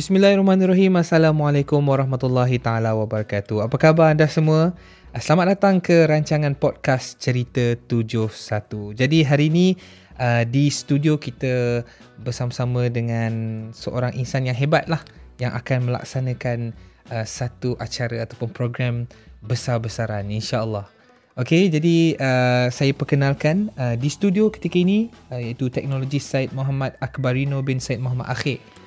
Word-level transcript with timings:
Bismillahirrahmanirrahim. 0.00 0.96
Assalamualaikum 0.96 1.76
warahmatullahi 1.84 2.56
taala 2.56 2.96
wabarakatuh. 2.96 3.68
Apa 3.68 3.76
khabar 3.76 4.16
anda 4.16 4.24
semua? 4.32 4.72
Selamat 5.12 5.52
datang 5.52 5.76
ke 5.76 6.08
rancangan 6.08 6.56
podcast 6.56 7.20
Cerita 7.20 7.76
71. 7.84 8.96
Jadi 8.96 9.18
hari 9.28 9.52
ini 9.52 9.76
uh, 10.16 10.48
di 10.48 10.72
studio 10.72 11.20
kita 11.20 11.84
bersama-sama 12.16 12.88
dengan 12.88 13.68
seorang 13.76 14.16
insan 14.16 14.48
yang 14.48 14.56
hebat 14.56 14.88
lah 14.88 15.04
yang 15.36 15.52
akan 15.52 15.92
melaksanakan 15.92 16.72
uh, 17.12 17.28
satu 17.28 17.76
acara 17.76 18.24
ataupun 18.24 18.56
program 18.56 19.04
besar-besaran 19.44 20.24
insya-Allah. 20.32 20.88
Okey, 21.36 21.68
jadi 21.68 22.16
uh, 22.16 22.66
saya 22.72 22.96
perkenalkan 22.96 23.68
uh, 23.76 24.00
di 24.00 24.08
studio 24.08 24.48
ketika 24.48 24.80
ini 24.80 25.12
uh, 25.28 25.36
iaitu 25.36 25.68
teknologi 25.68 26.24
Said 26.24 26.56
Muhammad 26.56 26.96
Akbarino 27.04 27.60
bin 27.60 27.84
Said 27.84 28.00
Muhammad 28.00 28.32
Akhir 28.32 28.79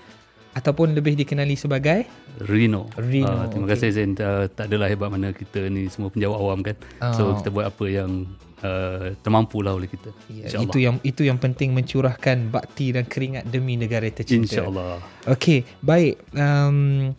ataupun 0.53 0.93
lebih 0.93 1.17
dikenali 1.17 1.57
sebagai 1.57 2.05
Rino. 2.41 2.89
Rino. 2.97 3.29
Uh, 3.29 3.45
terima 3.49 3.65
okay. 3.69 3.77
kasih 3.77 3.89
Zain. 3.93 4.11
Uh, 4.17 4.45
tak 4.49 4.69
adalah 4.69 4.89
hebat 4.89 5.09
mana 5.09 5.33
kita 5.33 5.69
ni 5.69 5.89
semua 5.89 6.09
penjawab 6.13 6.37
awam 6.37 6.59
kan. 6.65 6.77
Oh. 7.01 7.13
So 7.13 7.21
kita 7.41 7.49
buat 7.53 7.69
apa 7.69 7.85
yang 7.89 8.25
uh, 8.61 9.13
termampu 9.21 9.61
lah 9.61 9.77
oleh 9.77 9.89
kita. 9.89 10.09
Ya, 10.29 10.61
itu 10.61 10.77
yang 10.81 10.97
itu 11.01 11.25
yang 11.25 11.37
penting 11.37 11.73
mencurahkan 11.73 12.49
bakti 12.49 12.93
dan 12.93 13.05
keringat 13.05 13.49
demi 13.49 13.77
negara 13.77 14.05
tercinta. 14.09 14.49
InsyaAllah. 14.49 15.01
Okey, 15.29 15.65
baik. 15.81 16.21
Um, 16.33 17.13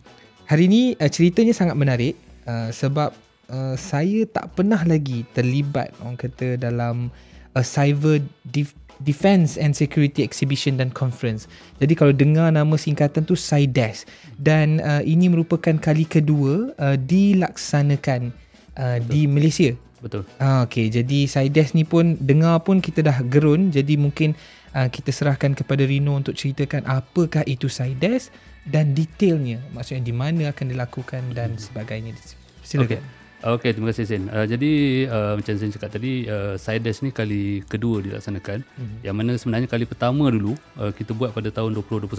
hari 0.47 0.67
ini 0.67 0.81
uh, 0.99 1.11
ceritanya 1.11 1.51
sangat 1.55 1.75
menarik 1.79 2.15
uh, 2.47 2.71
sebab 2.71 3.11
uh, 3.51 3.75
saya 3.75 4.27
tak 4.27 4.55
pernah 4.55 4.79
lagi 4.83 5.23
terlibat 5.31 5.91
orang 6.03 6.19
kata 6.19 6.55
dalam 6.59 7.11
a 7.55 7.63
cyber 7.63 8.19
def- 8.43 8.75
Defense 9.03 9.59
and 9.59 9.75
Security 9.75 10.23
Exhibition 10.23 10.79
dan 10.79 10.93
Conference. 10.93 11.51
Jadi 11.83 11.93
kalau 11.97 12.13
dengar 12.15 12.51
nama 12.53 12.75
singkatan 12.79 13.27
tu 13.27 13.35
SIDES 13.35 14.07
dan 14.39 14.79
uh, 14.79 15.03
ini 15.03 15.27
merupakan 15.27 15.75
kali 15.75 16.07
kedua 16.07 16.71
uh, 16.79 16.97
dilaksanakan 16.99 18.31
uh, 18.79 18.97
di 19.03 19.27
Malaysia. 19.27 19.75
Betul. 19.99 20.23
Ah 20.37 20.69
okey, 20.69 20.93
jadi 20.93 21.25
SIDES 21.25 21.73
ni 21.73 21.81
pun 21.81 22.15
dengar 22.21 22.61
pun 22.61 22.79
kita 22.79 23.01
dah 23.01 23.19
gerun. 23.25 23.73
Jadi 23.73 23.97
mungkin 23.97 24.37
uh, 24.77 24.87
kita 24.87 25.09
serahkan 25.09 25.57
kepada 25.57 25.83
Rino 25.83 26.13
untuk 26.15 26.37
ceritakan 26.37 26.85
apakah 26.85 27.41
itu 27.49 27.65
SIDES 27.65 28.29
dan 28.69 28.93
detailnya. 28.93 29.59
Maksudnya 29.73 30.03
di 30.05 30.13
mana 30.13 30.53
akan 30.53 30.65
dilakukan 30.71 31.33
dan 31.33 31.57
sebagainya. 31.57 32.13
Silakan. 32.61 33.01
Okay. 33.01 33.24
Okey, 33.45 33.77
terima 33.77 33.93
kasih 33.93 34.09
Zain. 34.09 34.25
Uh, 34.25 34.49
jadi 34.49 35.05
uh, 35.05 35.37
macam 35.37 35.53
Zain 35.53 35.69
cakap 35.69 35.93
tadi, 35.93 36.25
uh, 36.25 36.57
SIDES 36.57 37.05
ni 37.05 37.13
kali 37.13 37.61
kedua 37.69 38.01
dilaksanakan. 38.01 38.65
Mm-hmm. 38.65 38.99
Yang 39.05 39.15
mana 39.21 39.31
sebenarnya 39.37 39.69
kali 39.69 39.85
pertama 39.85 40.33
dulu 40.33 40.57
uh, 40.81 40.89
kita 40.89 41.13
buat 41.13 41.29
pada 41.29 41.53
tahun 41.53 41.77
2021. 41.77 42.09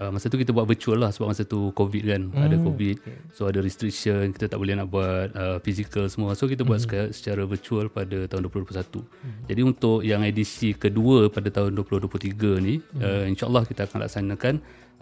Uh, 0.00 0.08
masa 0.08 0.32
tu 0.32 0.40
kita 0.40 0.56
buat 0.56 0.64
virtual 0.64 0.96
lah 0.96 1.12
sebab 1.12 1.36
masa 1.36 1.44
tu 1.44 1.68
COVID 1.76 2.02
kan. 2.08 2.32
Mm, 2.32 2.40
ada 2.40 2.56
COVID. 2.56 2.96
Okay. 3.04 3.16
So 3.36 3.52
ada 3.52 3.60
restriction, 3.60 4.32
kita 4.32 4.48
tak 4.48 4.56
boleh 4.56 4.80
nak 4.80 4.88
buat 4.88 5.28
uh, 5.36 5.60
physical 5.60 6.08
semua. 6.08 6.32
So 6.32 6.48
kita 6.48 6.64
buat 6.64 6.80
mm-hmm. 6.80 7.12
secara 7.12 7.44
virtual 7.44 7.92
pada 7.92 8.24
tahun 8.24 8.48
2021. 8.48 8.80
Mm-hmm. 8.80 9.44
Jadi 9.44 9.60
untuk 9.60 10.00
yang 10.00 10.24
edisi 10.24 10.72
kedua 10.72 11.28
pada 11.28 11.52
tahun 11.52 11.76
2023 11.76 12.64
ni, 12.64 12.80
mm-hmm. 12.80 12.96
uh, 13.04 13.24
insyaAllah 13.28 13.68
kita 13.68 13.84
akan 13.84 14.08
laksanakan 14.08 14.54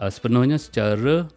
uh, 0.03 0.11
sepenuhnya 0.11 0.59
secara 0.59 1.31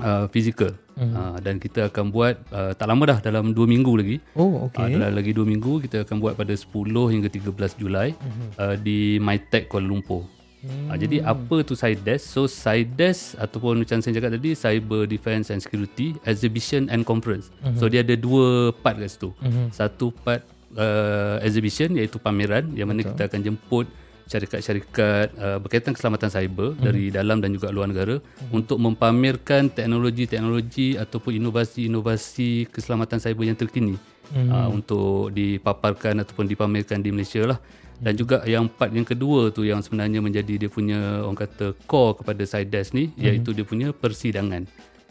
uh, 0.00 0.26
physical 0.30 0.74
mm. 0.98 1.12
uh, 1.14 1.36
dan 1.38 1.60
kita 1.62 1.90
akan 1.90 2.10
buat 2.10 2.34
uh, 2.50 2.72
tak 2.74 2.86
lama 2.90 3.02
dah 3.06 3.18
dalam 3.22 3.54
2 3.54 3.72
minggu 3.74 3.92
lagi. 3.94 4.16
Oh 4.34 4.66
okey. 4.70 4.96
Uh, 4.96 4.98
dalam 4.98 5.14
lagi 5.14 5.30
2 5.36 5.44
minggu 5.46 5.84
kita 5.86 6.02
akan 6.08 6.16
buat 6.18 6.34
pada 6.34 6.54
10 6.54 6.72
hingga 7.12 7.28
13 7.30 7.80
Julai 7.80 8.16
mm-hmm. 8.16 8.48
uh, 8.58 8.76
di 8.80 9.20
MyTech 9.22 9.70
Kuala 9.70 9.86
Lumpur. 9.86 10.26
Mm. 10.64 10.88
Uh, 10.88 10.96
jadi 10.96 11.16
apa 11.22 11.56
tu 11.60 11.76
SIDES? 11.76 12.24
So 12.24 12.48
SIDES 12.48 13.36
ataupun 13.36 13.84
macam 13.84 14.00
saya 14.00 14.16
cakap 14.16 14.40
tadi 14.40 14.56
Cyber 14.56 15.04
Defense 15.04 15.52
and 15.52 15.60
Security 15.60 16.16
Exhibition 16.24 16.88
and 16.88 17.04
Conference. 17.04 17.52
Mm-hmm. 17.60 17.78
So 17.78 17.84
dia 17.92 18.00
ada 18.00 18.16
dua 18.16 18.72
part 18.72 18.96
kat 18.96 19.12
situ. 19.12 19.30
Mm-hmm. 19.44 19.66
Satu 19.76 20.10
part 20.24 20.42
uh, 20.78 21.36
exhibition 21.44 21.94
iaitu 21.94 22.16
pameran 22.18 22.72
yang 22.72 22.90
mana 22.90 23.04
Betul. 23.04 23.12
kita 23.14 23.22
akan 23.30 23.40
jemput 23.44 23.86
syarikat-syarikat 24.24 25.36
uh, 25.36 25.58
berkaitan 25.60 25.92
keselamatan 25.92 26.32
cyber 26.32 26.72
mm-hmm. 26.72 26.84
dari 26.84 27.04
dalam 27.12 27.38
dan 27.44 27.52
juga 27.52 27.68
luar 27.68 27.92
negara 27.92 28.16
mm-hmm. 28.18 28.56
untuk 28.56 28.78
mempamerkan 28.80 29.68
teknologi-teknologi 29.68 30.96
ataupun 30.96 31.36
inovasi-inovasi 31.36 32.72
keselamatan 32.72 33.20
cyber 33.20 33.44
yang 33.44 33.58
terkini 33.58 33.94
mm-hmm. 33.96 34.48
uh, 34.48 34.68
untuk 34.72 35.28
dipaparkan 35.36 36.24
ataupun 36.24 36.48
dipamerkan 36.48 37.04
di 37.04 37.12
Malaysia 37.12 37.44
lah 37.44 37.58
dan 38.00 38.18
juga 38.18 38.42
yang 38.42 38.66
part 38.66 38.90
yang 38.90 39.06
kedua 39.06 39.54
tu 39.54 39.62
yang 39.62 39.78
sebenarnya 39.78 40.18
menjadi 40.18 40.66
dia 40.66 40.70
punya 40.72 41.22
orang 41.22 41.38
kata 41.38 41.78
core 41.86 42.24
kepada 42.24 42.42
SIDES 42.42 42.96
ni 42.96 43.12
mm-hmm. 43.12 43.24
iaitu 43.28 43.50
dia 43.52 43.64
punya 43.68 43.88
persidangan 43.92 44.64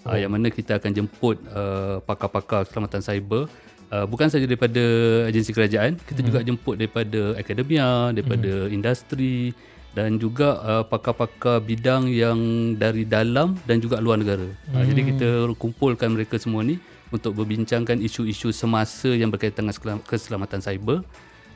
uh, 0.04 0.08
oh. 0.10 0.14
uh, 0.14 0.18
yang 0.18 0.34
mana 0.34 0.50
kita 0.50 0.82
akan 0.82 0.92
jemput 0.92 1.38
uh, 1.54 2.02
pakar-pakar 2.04 2.66
keselamatan 2.66 3.02
cyber 3.06 3.46
uh, 3.94 4.06
bukan 4.10 4.28
saja 4.34 4.50
daripada 4.50 4.82
agensi 5.30 5.54
kerajaan 5.54 6.02
kita 6.02 6.26
hmm. 6.26 6.28
juga 6.28 6.40
jemput 6.42 6.76
daripada 6.82 7.38
akademia 7.38 8.10
daripada 8.10 8.66
hmm. 8.66 8.74
industri 8.74 9.54
dan 9.94 10.18
juga 10.18 10.58
uh, 10.66 10.84
pakar-pakar 10.90 11.62
bidang 11.62 12.10
yang 12.10 12.74
dari 12.74 13.06
dalam 13.06 13.54
dan 13.70 13.78
juga 13.78 14.02
luar 14.02 14.18
negara 14.18 14.50
hmm. 14.50 14.74
uh, 14.74 14.84
jadi 14.90 15.02
kita 15.14 15.30
kumpulkan 15.62 16.10
mereka 16.10 16.42
semua 16.42 16.66
ni 16.66 16.82
untuk 17.14 17.38
berbincangkan 17.38 18.02
isu-isu 18.02 18.50
semasa 18.50 19.14
yang 19.14 19.30
berkaitan 19.30 19.70
dengan 19.70 20.02
keselamatan 20.02 20.66
cyber 20.66 21.06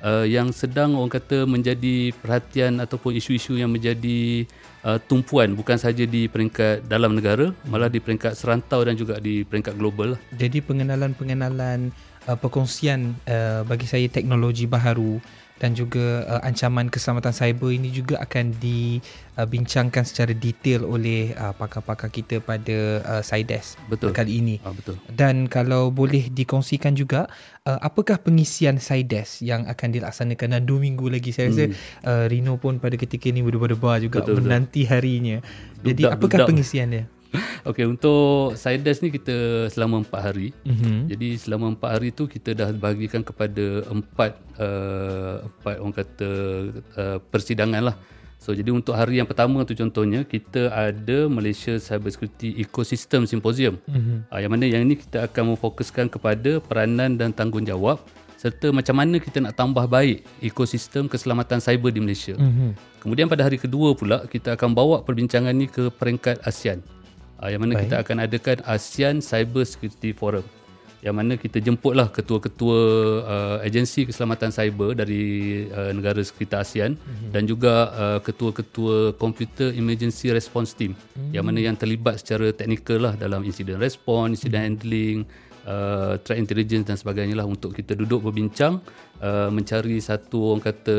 uh, 0.06 0.26
yang 0.26 0.54
sedang 0.54 0.94
orang 0.98 1.14
kata 1.14 1.50
menjadi 1.50 2.14
perhatian 2.22 2.78
ataupun 2.78 3.18
isu-isu 3.18 3.58
yang 3.58 3.74
menjadi 3.74 4.46
uh, 4.86 5.02
tumpuan 5.10 5.58
bukan 5.58 5.78
saja 5.80 6.06
di 6.06 6.30
peringkat 6.30 6.86
dalam 6.86 7.18
negara 7.18 7.50
malah 7.66 7.90
di 7.90 7.98
peringkat 7.98 8.38
serantau 8.38 8.86
dan 8.86 8.94
juga 8.94 9.18
di 9.18 9.42
peringkat 9.48 9.74
global. 9.78 10.18
Jadi 10.36 10.62
pengenalan-pengenalan 10.62 11.90
uh, 12.28 12.38
perkongsian 12.38 13.16
uh, 13.26 13.64
bagi 13.64 13.88
saya 13.88 14.06
teknologi 14.12 14.68
baharu 14.68 15.18
dan 15.58 15.74
juga 15.74 16.22
uh, 16.30 16.42
ancaman 16.46 16.88
keselamatan 16.88 17.34
cyber 17.34 17.74
ini 17.74 17.90
juga 17.90 18.22
akan 18.22 18.54
dibincangkan 18.62 20.06
uh, 20.06 20.08
secara 20.08 20.32
detail 20.38 20.86
oleh 20.86 21.34
uh, 21.34 21.54
pakar-pakar 21.58 22.14
kita 22.14 22.38
pada 22.38 23.02
uh, 23.02 23.22
SIDES 23.26 23.78
betul. 23.90 24.14
kali 24.14 24.38
ini. 24.42 24.56
Ah, 24.62 24.74
betul. 24.74 25.02
Dan 25.10 25.50
kalau 25.50 25.90
boleh 25.90 26.30
dikongsikan 26.30 26.94
juga, 26.94 27.26
uh, 27.66 27.82
apakah 27.82 28.22
pengisian 28.22 28.78
SIDES 28.78 29.42
yang 29.42 29.66
akan 29.66 29.98
dilaksanakan 29.98 30.62
dan 30.62 30.64
dua 30.70 30.80
minggu 30.82 31.10
lagi? 31.10 31.34
Saya 31.34 31.50
rasa 31.50 31.66
hmm. 31.66 32.06
uh, 32.06 32.26
Rino 32.30 32.62
pun 32.62 32.78
pada 32.78 32.94
ketika 32.94 33.26
ini 33.34 33.42
berdebar-debar 33.42 33.98
juga 33.98 34.22
betul, 34.22 34.46
menanti 34.46 34.86
betul. 34.86 34.94
harinya. 34.94 35.38
Jadi 35.82 36.06
dudak, 36.06 36.22
apakah 36.22 36.38
dudak. 36.46 36.50
pengisiannya? 36.54 37.17
Okey 37.68 37.84
untuk 37.84 38.56
Sides 38.56 39.04
ni 39.04 39.12
kita 39.12 39.68
selama 39.68 40.04
4 40.06 40.28
hari. 40.28 40.56
Mm-hmm. 40.64 40.98
Jadi 41.12 41.28
selama 41.36 41.66
4 41.76 41.96
hari 42.00 42.10
tu 42.16 42.24
kita 42.26 42.56
dah 42.56 42.70
bagikan 42.72 43.22
kepada 43.22 43.84
empat 43.92 44.40
uh, 44.56 45.44
empat 45.44 45.76
orang 45.84 45.96
kata 45.96 46.30
uh, 46.96 47.18
persidangan 47.28 47.92
lah. 47.92 47.96
So 48.38 48.54
jadi 48.54 48.70
untuk 48.70 48.94
hari 48.94 49.18
yang 49.18 49.28
pertama 49.28 49.66
tu 49.66 49.74
contohnya 49.74 50.22
kita 50.24 50.70
ada 50.72 51.26
Malaysia 51.28 51.76
Cyber 51.82 52.14
Security 52.14 52.56
Ecosystem 52.62 53.28
Symposium. 53.28 53.82
Mm-hmm. 53.90 54.18
Uh, 54.32 54.40
yang 54.40 54.52
mana 54.54 54.66
yang 54.70 54.82
ini 54.88 54.96
kita 54.96 55.28
akan 55.28 55.58
memfokuskan 55.58 56.08
kepada 56.08 56.64
peranan 56.64 57.20
dan 57.20 57.36
tanggungjawab 57.36 58.00
serta 58.38 58.70
macam 58.70 58.94
mana 59.02 59.18
kita 59.18 59.42
nak 59.42 59.58
tambah 59.58 59.90
baik 59.90 60.22
ekosistem 60.46 61.10
keselamatan 61.10 61.58
cyber 61.58 61.90
di 61.90 62.00
Malaysia. 62.00 62.38
Mm-hmm. 62.38 63.02
Kemudian 63.02 63.26
pada 63.26 63.44
hari 63.44 63.58
kedua 63.58 63.98
pula 63.98 64.30
kita 64.30 64.54
akan 64.54 64.78
bawa 64.78 65.02
perbincangan 65.02 65.52
ni 65.58 65.66
ke 65.66 65.90
peringkat 65.90 66.40
ASEAN 66.46 66.86
uh, 67.42 67.50
yang 67.50 67.62
mana 67.64 67.78
Baik. 67.78 67.84
kita 67.90 67.96
akan 68.04 68.18
adakan 68.26 68.58
ASEAN 68.66 69.16
Cyber 69.22 69.64
Security 69.64 70.12
Forum 70.14 70.46
yang 71.06 71.14
mana 71.14 71.38
kita 71.38 71.62
jemputlah 71.62 72.10
ketua-ketua 72.10 72.80
uh, 73.22 73.58
agensi 73.62 74.10
keselamatan 74.10 74.50
cyber 74.50 74.98
dari 74.98 75.24
uh, 75.70 75.94
negara 75.94 76.18
sekitar 76.26 76.66
ASEAN 76.66 76.98
mm-hmm. 76.98 77.30
dan 77.30 77.44
juga 77.46 77.74
uh, 77.94 78.20
ketua-ketua 78.26 79.14
Computer 79.14 79.70
Emergency 79.78 80.34
Response 80.34 80.74
Team 80.74 80.98
mm-hmm. 80.98 81.32
yang 81.38 81.46
mana 81.46 81.60
yang 81.62 81.78
terlibat 81.78 82.18
secara 82.18 82.50
teknikal 82.50 82.98
lah 82.98 83.14
dalam 83.14 83.46
incident 83.46 83.78
response, 83.78 84.42
incident 84.42 84.58
mm-hmm. 84.58 84.74
handling, 84.82 85.18
uh, 85.68 86.16
threat 86.24 86.40
intelligence 86.40 86.88
dan 86.88 86.96
sebagainya 86.96 87.36
lah 87.36 87.46
untuk 87.46 87.76
kita 87.76 87.94
duduk 87.94 88.24
berbincang 88.24 88.80
uh, 89.20 89.52
mencari 89.52 90.00
satu 90.00 90.56
orang 90.56 90.64
kata 90.64 90.98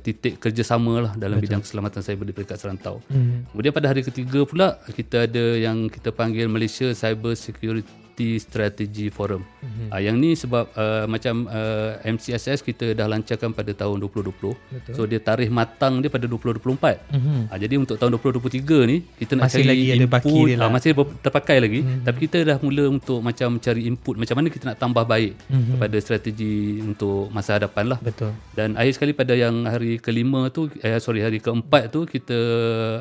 titik 0.00 0.38
kerjasama 0.38 1.10
lah 1.10 1.12
dalam 1.18 1.42
Betul. 1.42 1.50
bidang 1.50 1.60
keselamatan 1.66 2.00
cyber 2.00 2.24
di 2.30 2.34
peringkat 2.34 2.58
serantau. 2.62 3.02
Hmm. 3.10 3.44
Kemudian 3.50 3.74
pada 3.74 3.90
hari 3.90 4.06
ketiga 4.06 4.46
pula 4.46 4.78
kita 4.94 5.26
ada 5.26 5.44
yang 5.58 5.90
kita 5.90 6.14
panggil 6.14 6.46
Malaysia 6.46 6.88
Cyber 6.94 7.34
Security 7.34 8.03
Multi 8.14 8.38
Strategy 8.38 9.10
Forum. 9.10 9.42
Mm-hmm. 9.42 9.88
Uh, 9.90 9.98
yang 10.06 10.16
ni 10.22 10.38
sebab 10.38 10.70
uh, 10.78 11.02
macam 11.10 11.50
uh, 11.50 11.98
MCSS 12.06 12.62
kita 12.62 12.94
dah 12.94 13.10
lancarkan 13.10 13.50
pada 13.50 13.74
tahun 13.74 13.98
2020. 14.06 14.54
Betul. 14.54 14.94
So 14.94 15.02
dia 15.02 15.18
tarikh 15.18 15.50
matang 15.50 15.98
dia 15.98 16.06
pada 16.06 16.30
2024. 16.30 17.10
Mm-hmm. 17.10 17.38
Uh, 17.50 17.58
jadi 17.58 17.74
untuk 17.74 17.98
tahun 17.98 18.14
2023 18.14 18.86
ni 18.86 19.02
kita 19.18 19.34
nak 19.34 19.50
masih 19.50 19.66
cari 19.66 19.66
lagi 19.66 19.84
input, 19.90 19.98
ada 19.98 20.06
baki 20.06 20.38
dia 20.46 20.54
lah. 20.54 20.62
Uh, 20.62 20.70
masih 20.70 20.90
terpakai 21.26 21.58
lagi 21.58 21.80
mm-hmm. 21.82 22.04
tapi 22.06 22.18
kita 22.22 22.38
dah 22.46 22.56
mula 22.62 22.84
untuk 22.86 23.18
macam 23.18 23.58
cari 23.58 23.82
input 23.90 24.14
macam 24.14 24.34
mana 24.38 24.46
kita 24.46 24.64
nak 24.70 24.78
tambah 24.78 25.02
baik 25.02 25.32
mm-hmm. 25.34 25.72
kepada 25.74 25.96
strategi 25.98 26.54
untuk 26.86 27.34
masa 27.34 27.58
hadapan 27.58 27.84
lah. 27.90 27.98
Betul. 27.98 28.30
Dan 28.54 28.78
akhir 28.78 28.94
sekali 28.94 29.10
pada 29.10 29.34
yang 29.34 29.66
hari 29.66 29.98
kelima 29.98 30.54
tu 30.54 30.70
eh 30.86 31.02
sorry 31.02 31.18
hari 31.18 31.42
keempat 31.42 31.90
tu 31.90 32.06
kita 32.06 32.38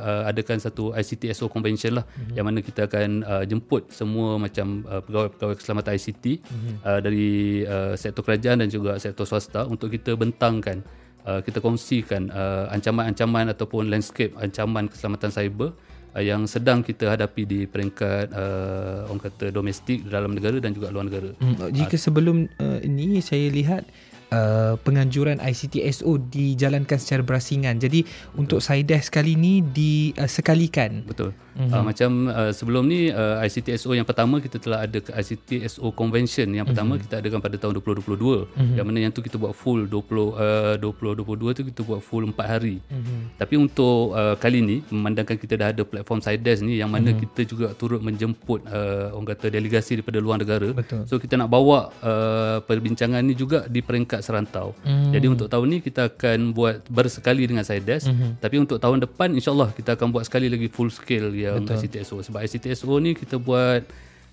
uh, 0.01 0.23
adakan 0.25 0.57
satu 0.57 0.89
ICTSO 0.97 1.53
convention 1.53 2.01
lah 2.01 2.05
mm-hmm. 2.09 2.33
yang 2.33 2.45
mana 2.49 2.65
kita 2.65 2.89
akan 2.89 3.21
uh, 3.21 3.43
jemput 3.45 3.93
semua 3.93 4.41
macam 4.41 4.81
uh, 4.89 5.02
pegawai-pegawai 5.03 5.55
keselamatan 5.59 5.91
ICT 5.99 6.25
mm-hmm. 6.41 6.75
uh, 6.83 6.99
dari 7.03 7.31
uh, 7.67 7.93
sektor 7.99 8.23
kerajaan 8.23 8.63
dan 8.63 8.69
juga 8.71 8.97
sektor 8.97 9.27
swasta 9.27 9.67
untuk 9.67 9.91
kita 9.91 10.15
bentangkan 10.15 10.81
uh, 11.27 11.39
kita 11.43 11.59
kongsikan 11.59 12.31
uh, 12.31 12.71
ancaman-ancaman 12.71 13.51
ataupun 13.51 13.91
landscape 13.91 14.35
ancaman 14.39 14.87
keselamatan 14.87 15.31
cyber 15.31 15.69
uh, 16.15 16.23
yang 16.23 16.45
sedang 16.45 16.83
kita 16.85 17.13
hadapi 17.13 17.43
di 17.43 17.59
peringkat 17.65 18.31
uh, 18.31 19.09
orang 19.09 19.21
kata 19.21 19.45
domestik 19.51 20.05
dalam 20.07 20.35
negara 20.35 20.59
dan 20.59 20.71
juga 20.71 20.93
luar 20.93 21.09
negara. 21.09 21.31
Hmm, 21.39 21.69
jika 21.73 21.95
sebelum 21.97 22.47
uh, 22.59 22.79
ini 22.83 23.19
saya 23.19 23.49
lihat 23.49 23.83
Uh, 24.33 24.73
penganjuran 24.81 25.37
ICTSO 25.37 26.17
dijalankan 26.33 26.97
secara 26.97 27.21
berasingan. 27.21 27.77
Jadi 27.77 28.01
Betul. 28.01 28.41
untuk 28.41 28.59
SIDES 28.65 29.13
kali 29.13 29.37
ini 29.37 29.61
disekalikan. 29.61 31.05
Uh, 31.05 31.13
Betul. 31.13 31.29
Mm-hmm. 31.53 31.69
Uh, 31.69 31.83
macam 31.85 32.11
uh, 32.33 32.49
sebelum 32.49 32.89
ni 32.89 33.13
uh, 33.13 33.37
ICTSO 33.45 33.93
yang 33.93 34.09
pertama 34.09 34.41
kita 34.41 34.57
telah 34.57 34.89
ada 34.89 34.97
ICTSO 34.97 35.85
convention 35.93 36.49
yang 36.49 36.65
pertama 36.65 36.97
mm-hmm. 36.97 37.05
kita 37.05 37.21
adakan 37.21 37.39
pada 37.45 37.55
tahun 37.61 37.77
2022. 37.77 38.09
Mm-hmm. 38.09 38.73
Yang 38.73 38.85
mana 38.89 38.97
yang 38.97 39.13
tu 39.13 39.21
kita 39.21 39.37
buat 39.37 39.53
full 39.53 39.85
20 39.85 40.01
uh, 40.33 40.81
2022 40.81 41.53
tu 41.53 41.63
kita 41.69 41.81
buat 41.85 42.01
full 42.01 42.25
4 42.25 42.33
hari. 42.41 42.81
Mm-hmm. 42.89 43.37
Tapi 43.37 43.55
untuk 43.61 44.17
uh, 44.17 44.33
kali 44.41 44.65
ni 44.65 44.77
memandangkan 44.89 45.37
kita 45.37 45.53
dah 45.61 45.69
ada 45.69 45.85
platform 45.85 46.25
SIDES 46.25 46.65
ni 46.65 46.81
yang 46.81 46.89
mana 46.89 47.13
mm-hmm. 47.13 47.21
kita 47.29 47.41
juga 47.45 47.67
turut 47.77 48.01
menjemput 48.01 48.65
uh, 48.65 49.13
orang 49.13 49.37
kata 49.37 49.53
delegasi 49.53 50.01
daripada 50.01 50.17
luar 50.17 50.41
negara. 50.41 50.73
Betul. 50.73 51.05
So 51.05 51.21
kita 51.21 51.37
nak 51.37 51.53
bawa 51.53 51.93
uh, 52.01 52.57
perbincangan 52.65 53.21
ni 53.21 53.37
juga 53.37 53.69
di 53.69 53.85
peringkat 53.85 54.22
serantau. 54.23 54.71
Mm. 54.87 55.11
Jadi 55.11 55.27
untuk 55.27 55.47
tahun 55.51 55.67
ni 55.67 55.77
kita 55.83 56.15
akan 56.15 56.55
buat 56.55 56.87
bersekali 56.87 57.43
dengan 57.43 57.67
SIDES. 57.67 58.07
Mm-hmm. 58.07 58.31
Tapi 58.39 58.55
untuk 58.55 58.79
tahun 58.79 59.03
depan 59.03 59.35
insyaAllah 59.35 59.75
kita 59.75 59.99
akan 59.99 60.15
buat 60.15 60.23
sekali 60.23 60.47
lagi 60.47 60.71
full 60.71 60.87
scale 60.87 61.35
yang 61.35 61.67
Betul. 61.67 61.83
ICTSO. 61.83 62.23
Sebab 62.23 62.39
ICTSO 62.39 62.93
ni 63.03 63.11
kita 63.13 63.35
buat 63.35 63.83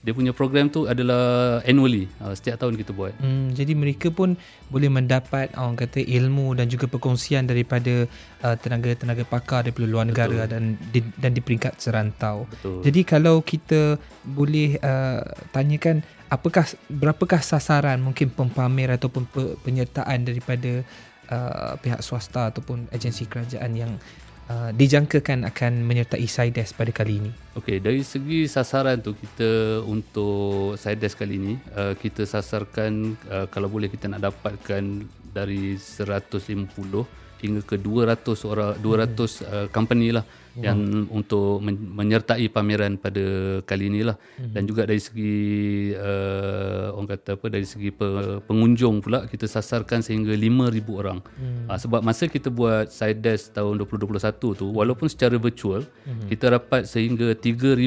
dia 0.00 0.16
punya 0.16 0.32
program 0.32 0.72
tu 0.72 0.88
adalah 0.88 1.60
annually 1.68 2.08
uh, 2.24 2.32
setiap 2.32 2.56
tahun 2.56 2.80
kita 2.80 2.96
buat. 2.96 3.12
Hmm, 3.20 3.52
jadi 3.52 3.76
mereka 3.76 4.08
pun 4.08 4.32
boleh 4.72 4.88
mendapat 4.88 5.52
orang 5.60 5.76
kata 5.76 6.00
ilmu 6.00 6.56
dan 6.56 6.72
juga 6.72 6.88
perkongsian 6.88 7.44
daripada 7.44 8.08
uh, 8.40 8.56
tenaga-tenaga 8.56 9.28
pakar 9.28 9.68
daripada 9.68 9.84
luar 9.84 10.08
negara 10.08 10.48
dan 10.48 10.80
di, 10.88 11.04
dan 11.20 11.36
di 11.36 11.44
peringkat 11.44 11.76
serantau. 11.76 12.48
Betul. 12.48 12.80
Jadi 12.80 13.00
kalau 13.04 13.44
kita 13.44 14.00
boleh 14.24 14.80
uh, 14.80 15.20
tanyakan 15.52 16.00
apakah 16.30 16.64
berapakah 16.86 17.42
sasaran 17.42 17.98
mungkin 17.98 18.30
pempamer 18.30 18.94
ataupun 18.94 19.26
penyertaan 19.66 20.22
daripada 20.22 20.86
uh, 21.28 21.74
pihak 21.82 22.00
swasta 22.00 22.54
ataupun 22.54 22.86
agensi 22.94 23.26
kerajaan 23.26 23.74
yang 23.74 23.92
uh, 24.46 24.70
dijangkakan 24.70 25.42
akan 25.50 25.82
menyertai 25.82 26.22
SIDES 26.22 26.72
pada 26.78 26.94
kali 26.94 27.18
ini? 27.18 27.30
Okey, 27.58 27.82
dari 27.82 28.06
segi 28.06 28.46
sasaran 28.46 29.02
tu 29.02 29.18
kita 29.18 29.82
untuk 29.84 30.78
SIDES 30.78 31.18
kali 31.18 31.34
ini 31.36 31.54
uh, 31.74 31.98
kita 31.98 32.22
sasarkan 32.22 33.18
uh, 33.26 33.46
kalau 33.50 33.66
boleh 33.66 33.90
kita 33.90 34.06
nak 34.06 34.30
dapatkan 34.30 35.02
dari 35.34 35.74
150 35.74 36.46
hingga 37.40 37.60
ke 37.64 37.76
200 37.80 38.50
orang 38.50 38.78
200 38.78 38.84
hmm. 38.84 39.26
uh, 39.50 39.66
company 39.74 40.14
lah 40.14 40.24
wow. 40.56 40.62
yang 40.66 40.78
untuk 41.10 41.62
menyertai 41.62 42.50
pameran 42.50 42.98
pada 42.98 43.58
kali 43.62 43.92
inilah 43.92 44.16
hmm. 44.40 44.52
dan 44.54 44.62
juga 44.66 44.86
dari 44.88 44.98
segi 44.98 45.34
uh, 45.94 46.94
orang 46.96 47.08
kata 47.16 47.30
apa 47.38 47.46
dari 47.52 47.66
segi 47.66 47.90
pengunjung 48.46 49.04
pula 49.04 49.26
kita 49.30 49.46
sasarkan 49.46 50.02
sehingga 50.02 50.34
5000 50.34 51.00
orang. 51.00 51.18
Hmm. 51.38 51.70
Uh, 51.70 51.78
sebab 51.78 52.00
masa 52.02 52.26
kita 52.26 52.50
buat 52.50 52.90
Sides 52.90 53.54
tahun 53.54 53.78
2021 53.78 54.58
tu 54.58 54.66
walaupun 54.70 55.06
secara 55.06 55.36
virtual 55.38 55.86
hmm. 55.86 56.28
kita 56.32 56.58
dapat 56.58 56.86
sehingga 56.86 57.32
3000 57.36 57.86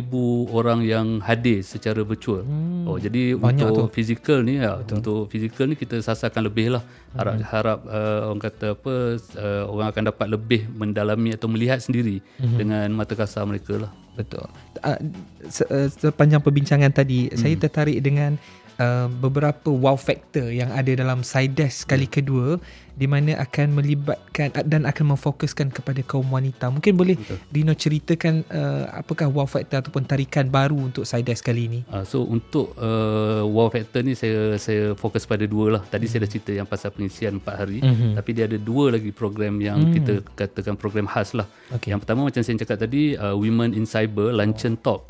orang 0.53 0.79
yang 0.85 1.19
hadir 1.19 1.61
secara 1.65 2.01
virtual. 2.01 2.45
Hmm. 2.47 2.87
Oh 2.87 2.97
jadi 2.99 3.35
Banyak 3.35 3.67
untuk 3.67 3.87
tu. 3.91 3.95
fizikal 3.99 4.39
ni 4.45 4.61
ya 4.61 4.79
Betul. 4.79 5.03
untuk 5.03 5.19
fizikal 5.27 5.65
ni 5.67 5.75
kita 5.75 5.99
sasarkan 5.99 6.47
lebih 6.47 6.79
lah. 6.79 6.83
Harap 7.13 7.33
hmm. 7.37 7.45
harap 7.45 7.79
uh, 7.85 8.21
orang 8.33 8.41
kata 8.41 8.65
apa 8.73 8.93
uh, 9.37 9.63
orang 9.69 9.87
akan 9.93 10.03
dapat 10.09 10.27
lebih 10.33 10.61
mendalami 10.73 11.29
atau 11.37 11.45
melihat 11.45 11.77
sendiri 11.77 12.23
hmm 12.41 12.52
mm-hmm. 12.53 12.61
dengan 12.61 12.87
mata 12.93 13.17
kasar 13.17 13.49
mereka 13.49 13.81
lah. 13.81 13.91
Betul. 14.13 14.45
Uh, 14.85 15.89
sepanjang 15.89 16.37
perbincangan 16.45 16.93
tadi, 16.93 17.33
mm. 17.33 17.37
saya 17.37 17.57
tertarik 17.57 17.97
dengan 17.97 18.37
uh, 18.79 19.07
beberapa 19.09 19.69
wow 19.69 19.97
factor 19.97 20.49
yang 20.49 20.71
ada 20.73 20.93
dalam 20.93 21.21
Sides 21.21 21.85
kali 21.85 22.05
yeah. 22.07 22.13
kedua 22.13 22.47
di 22.93 23.09
mana 23.09 23.41
akan 23.41 23.81
melibatkan 23.81 24.53
dan 24.69 24.85
akan 24.85 25.17
memfokuskan 25.17 25.73
kepada 25.73 26.05
kaum 26.05 26.29
wanita. 26.29 26.69
Mungkin 26.69 26.93
boleh 26.93 27.17
Betul. 27.17 27.37
Dino 27.49 27.73
ceritakan 27.73 28.45
uh, 28.53 28.85
apakah 29.01 29.33
wow 29.33 29.49
factor 29.49 29.81
ataupun 29.81 30.05
tarikan 30.05 30.45
baru 30.45 30.77
untuk 30.77 31.01
Sides 31.01 31.41
kali 31.41 31.65
ini? 31.65 31.79
Uh, 31.89 32.05
so 32.05 32.21
untuk 32.21 32.77
uh, 32.77 33.41
wow 33.49 33.73
factor 33.73 34.05
ni 34.05 34.13
saya 34.13 34.61
saya 34.61 34.93
fokus 34.93 35.25
pada 35.25 35.49
dua 35.49 35.81
lah. 35.81 35.83
Tadi 35.89 36.05
mm. 36.05 36.09
saya 36.09 36.19
dah 36.21 36.29
cerita 36.29 36.51
yang 36.53 36.69
pasal 36.69 36.93
pengisian 36.93 37.41
4 37.41 37.61
hari 37.65 37.81
mm-hmm. 37.81 38.11
tapi 38.13 38.29
dia 38.37 38.45
ada 38.45 38.57
dua 38.61 38.93
lagi 38.93 39.09
program 39.09 39.57
yang 39.57 39.89
mm. 39.89 39.93
kita 39.97 40.13
katakan 40.37 40.77
program 40.77 41.09
khas 41.09 41.33
lah. 41.33 41.49
Okay. 41.73 41.89
Yang 41.89 42.05
pertama 42.05 42.29
macam 42.29 42.41
saya 42.45 42.61
cakap 42.61 42.77
tadi 42.77 43.17
uh, 43.17 43.33
Women 43.33 43.73
in 43.73 43.89
Cyber 43.89 44.29
Luncheon 44.29 44.77
oh. 44.77 44.81
Talk. 44.85 45.01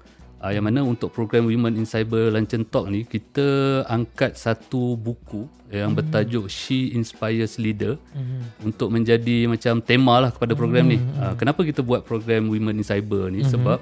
Uh, 0.44 0.52
yang 0.52 0.68
mana 0.68 0.84
untuk 0.84 1.08
program 1.16 1.48
Women 1.48 1.80
in 1.80 1.88
Cyber 1.88 2.28
Luncheon 2.28 2.68
Talk 2.68 2.92
ni 2.92 3.08
kita 3.08 3.80
angkat 3.88 4.36
satu 4.36 5.00
buku 5.00 5.48
yang 5.72 5.96
mm-hmm. 5.96 6.00
bertajuk 6.04 6.52
She 6.52 6.92
Inspires 7.00 7.56
Leader 7.56 7.96
mm-hmm. 8.12 8.68
untuk 8.68 8.92
menjadi 8.92 9.48
macam 9.48 9.80
tema 9.80 10.20
lah 10.20 10.36
kepada 10.36 10.52
program 10.52 10.92
mm-hmm. 10.92 11.16
ni. 11.16 11.24
Uh, 11.24 11.34
kenapa 11.40 11.64
kita 11.64 11.80
buat 11.80 12.04
program 12.04 12.52
Women 12.52 12.76
in 12.76 12.84
Cyber 12.84 13.32
ni? 13.32 13.40
Mm-hmm. 13.40 13.54
Sebab 13.56 13.80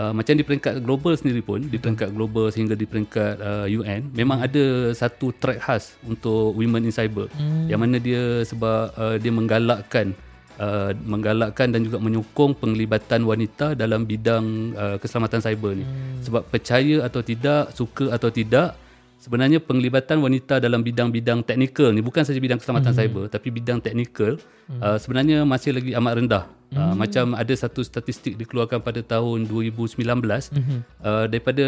uh, 0.00 0.12
macam 0.16 0.32
di 0.32 0.48
peringkat 0.48 0.80
global 0.80 1.12
sendiri 1.12 1.44
pun, 1.44 1.60
di 1.60 1.76
peringkat 1.76 2.08
global 2.16 2.48
sehingga 2.48 2.72
di 2.72 2.88
peringkat 2.88 3.34
uh, 3.44 3.66
UN, 3.68 4.08
memang 4.16 4.40
mm-hmm. 4.40 4.56
ada 4.56 4.64
satu 4.96 5.36
track 5.36 5.60
khas 5.60 5.92
untuk 6.08 6.56
Women 6.56 6.88
in 6.88 6.92
Cyber. 6.96 7.28
Mm-hmm. 7.36 7.64
Yang 7.68 7.80
mana 7.84 7.96
dia 8.00 8.22
sebab 8.48 8.96
uh, 8.96 9.16
dia 9.20 9.28
menggalakkan 9.28 10.16
uh, 10.58 10.90
menggalakkan 11.06 11.70
dan 11.70 11.86
juga 11.86 12.02
menyokong 12.02 12.58
penglibatan 12.58 13.24
wanita 13.24 13.78
dalam 13.78 14.04
bidang 14.04 14.74
uh, 14.74 14.96
keselamatan 14.98 15.40
cyber 15.40 15.72
ni. 15.78 15.84
Hmm. 15.86 16.20
Sebab 16.26 16.42
percaya 16.50 17.06
atau 17.06 17.22
tidak, 17.22 17.72
suka 17.72 18.12
atau 18.12 18.28
tidak, 18.28 18.76
sebenarnya 19.18 19.58
penglibatan 19.58 20.22
wanita 20.22 20.62
dalam 20.62 20.80
bidang-bidang 20.80 21.42
teknikal 21.42 21.90
ni 21.90 21.98
bukan 21.98 22.22
saja 22.22 22.38
bidang 22.38 22.62
keselamatan 22.62 22.94
hmm. 22.94 23.00
cyber 23.02 23.24
tapi 23.26 23.50
bidang 23.50 23.82
teknikal 23.82 24.38
hmm. 24.70 24.80
uh, 24.80 24.98
sebenarnya 24.98 25.42
masih 25.42 25.74
lagi 25.74 25.92
amat 25.98 26.14
rendah. 26.22 26.44
Uh, 26.68 26.76
hmm. 26.76 26.84
Uh, 26.84 26.94
macam 26.94 27.26
ada 27.32 27.54
satu 27.56 27.80
statistik 27.80 28.36
dikeluarkan 28.36 28.84
pada 28.84 29.00
tahun 29.00 29.48
2019 29.48 30.04
hmm. 30.04 30.80
uh, 31.00 31.24
daripada 31.26 31.66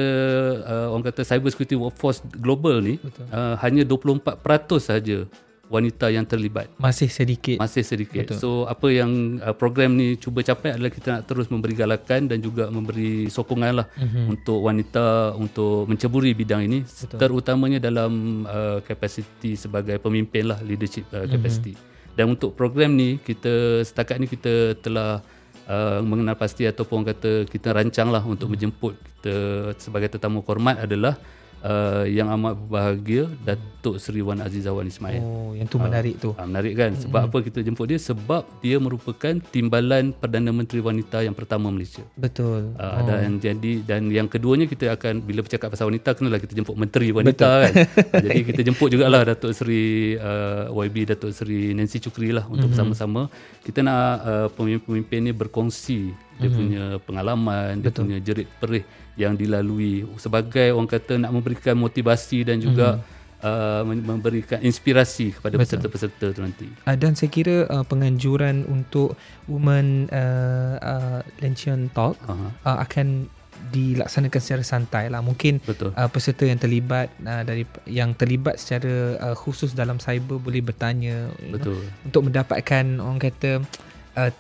uh, 0.63 0.87
orang 0.95 1.09
kata 1.11 1.25
cyber 1.25 1.51
security 1.51 1.75
workforce 1.75 2.21
global 2.37 2.85
ni 2.85 3.01
uh, 3.33 3.57
hanya 3.65 3.83
24% 3.83 4.39
saja 4.79 5.25
wanita 5.71 6.11
yang 6.11 6.27
terlibat. 6.27 6.67
Masih 6.83 7.07
sedikit. 7.07 7.63
Masih 7.63 7.87
sedikit. 7.87 8.27
Betul. 8.27 8.43
So 8.43 8.51
apa 8.67 8.91
yang 8.91 9.39
uh, 9.39 9.55
program 9.55 9.95
ni 9.95 10.19
cuba 10.19 10.43
capai 10.43 10.75
adalah 10.75 10.91
kita 10.91 11.09
nak 11.15 11.23
terus 11.31 11.47
memberi 11.47 11.79
galakan 11.79 12.27
dan 12.27 12.43
juga 12.43 12.67
memberi 12.75 13.31
sokongan 13.31 13.73
lah 13.79 13.87
mm-hmm. 13.95 14.25
untuk 14.35 14.59
wanita 14.67 15.39
untuk 15.39 15.87
menceburi 15.87 16.35
bidang 16.35 16.67
ini 16.67 16.83
Betul. 16.83 17.23
terutamanya 17.23 17.79
dalam 17.79 18.43
uh, 18.51 18.83
kapasiti 18.83 19.55
sebagai 19.55 20.03
pemimpin 20.03 20.51
lah 20.51 20.59
leadership 20.67 21.07
uh, 21.15 21.31
capacity. 21.31 21.79
Mm-hmm. 21.79 22.19
Dan 22.19 22.35
untuk 22.35 22.59
program 22.59 22.99
ni 22.99 23.23
kita 23.23 23.87
setakat 23.87 24.19
ni 24.19 24.27
kita 24.27 24.75
telah 24.83 25.23
uh, 25.71 26.03
mengenal 26.03 26.35
pasti 26.35 26.67
ataupun 26.67 27.07
kata 27.07 27.47
kita 27.47 27.71
rancang 27.71 28.11
lah 28.11 28.27
untuk 28.27 28.51
mm-hmm. 28.51 28.75
menjemput 28.75 28.95
kita 28.99 29.35
sebagai 29.79 30.19
tetamu 30.19 30.43
hormat 30.43 30.83
adalah 30.83 31.15
uh, 31.65 32.05
yang 32.09 32.29
amat 32.37 32.57
berbahagia 32.57 33.29
Datuk 33.45 33.97
Seri 34.01 34.21
Wan 34.25 34.41
Azizah 34.41 34.73
Wan 34.73 34.89
Ismail. 34.89 35.21
Oh, 35.21 35.53
yang 35.57 35.69
tu 35.69 35.77
menarik 35.81 36.17
uh, 36.21 36.23
tu. 36.23 36.31
Uh, 36.37 36.47
menarik 36.49 36.73
kan? 36.77 36.93
Sebab 36.97 37.21
mm-hmm. 37.27 37.41
apa 37.41 37.47
kita 37.47 37.59
jemput 37.65 37.87
dia? 37.89 37.99
Sebab 38.01 38.43
dia 38.61 38.77
merupakan 38.81 39.35
timbalan 39.53 40.13
Perdana 40.17 40.51
Menteri 40.53 40.81
Wanita 40.81 41.25
yang 41.25 41.37
pertama 41.37 41.69
Malaysia. 41.73 42.05
Betul. 42.17 42.77
Uh, 42.77 42.85
oh. 42.85 43.01
Dan 43.09 43.41
jadi 43.41 43.73
dan 43.85 44.09
yang 44.09 44.29
keduanya 44.29 44.67
kita 44.69 44.93
akan 44.97 45.25
bila 45.25 45.45
bercakap 45.45 45.73
pasal 45.73 45.89
wanita 45.89 46.17
kenalah 46.17 46.41
kita 46.41 46.53
jemput 46.57 46.77
Menteri 46.77 47.13
Wanita 47.13 47.49
Betul. 47.49 47.61
kan. 47.65 47.73
uh, 47.77 48.23
jadi 48.29 48.41
kita 48.45 48.61
jemput 48.65 48.89
jugalah 48.93 49.23
Datuk 49.25 49.53
Seri 49.53 50.17
uh, 50.17 50.73
YB 50.73 50.97
Datuk 51.17 51.33
Seri 51.33 51.73
Nancy 51.77 52.01
Chukri 52.01 52.33
lah 52.33 52.45
untuk 52.49 52.69
mm-hmm. 52.69 52.95
bersama-sama 52.95 53.23
kita 53.65 53.85
nak 53.85 54.05
uh, 54.25 54.49
pemimpin-pemimpin 54.57 55.31
ni 55.31 55.33
berkongsi 55.37 56.30
dia 56.41 56.51
punya 56.51 56.85
pengalaman, 57.05 57.85
dia 57.85 57.93
punya 57.93 58.19
jerit 58.19 58.49
perih 58.57 58.85
yang 59.21 59.37
dilalui 59.37 60.09
sebagai 60.17 60.73
orang 60.73 60.89
kata 60.89 61.21
nak 61.21 61.31
memberikan 61.37 61.77
motivasi 61.77 62.49
dan 62.49 62.57
juga 62.57 63.05
uh, 63.45 63.83
mem- 63.85 64.05
memberikan 64.05 64.61
inspirasi 64.65 65.37
kepada 65.37 65.61
peserta-peserta 65.61 66.27
tu 66.33 66.41
nanti. 66.41 66.69
Uh, 66.89 66.97
dan 66.97 67.13
saya 67.17 67.29
kira 67.29 67.69
uh, 67.69 67.85
penganjuran 67.85 68.65
untuk 68.69 69.17
Women 69.45 70.09
uh, 70.09 70.77
uh, 70.81 71.21
Luncheon 71.45 71.93
Talk 71.93 72.17
Aha. 72.25 72.49
uh, 72.65 72.79
akan 72.87 73.29
dilaksanakan 73.71 74.41
secara 74.41 74.65
santai 74.65 75.05
lah. 75.13 75.21
Mungkin 75.21 75.61
Betul. 75.63 75.93
uh, 75.93 76.09
peserta 76.09 76.49
yang 76.49 76.57
terlibat 76.57 77.13
uh, 77.23 77.45
dari 77.45 77.69
yang 77.85 78.17
terlibat 78.17 78.57
secara 78.57 79.21
uh, 79.21 79.37
khusus 79.37 79.77
dalam 79.77 80.01
cyber 80.01 80.41
boleh 80.41 80.65
bertanya 80.65 81.29
you 81.45 81.53
know, 81.53 81.61
Betul. 81.61 81.81
untuk 82.09 82.23
mendapatkan 82.33 82.85
orang 82.99 83.21
kata 83.21 83.61
uh, 83.61 83.90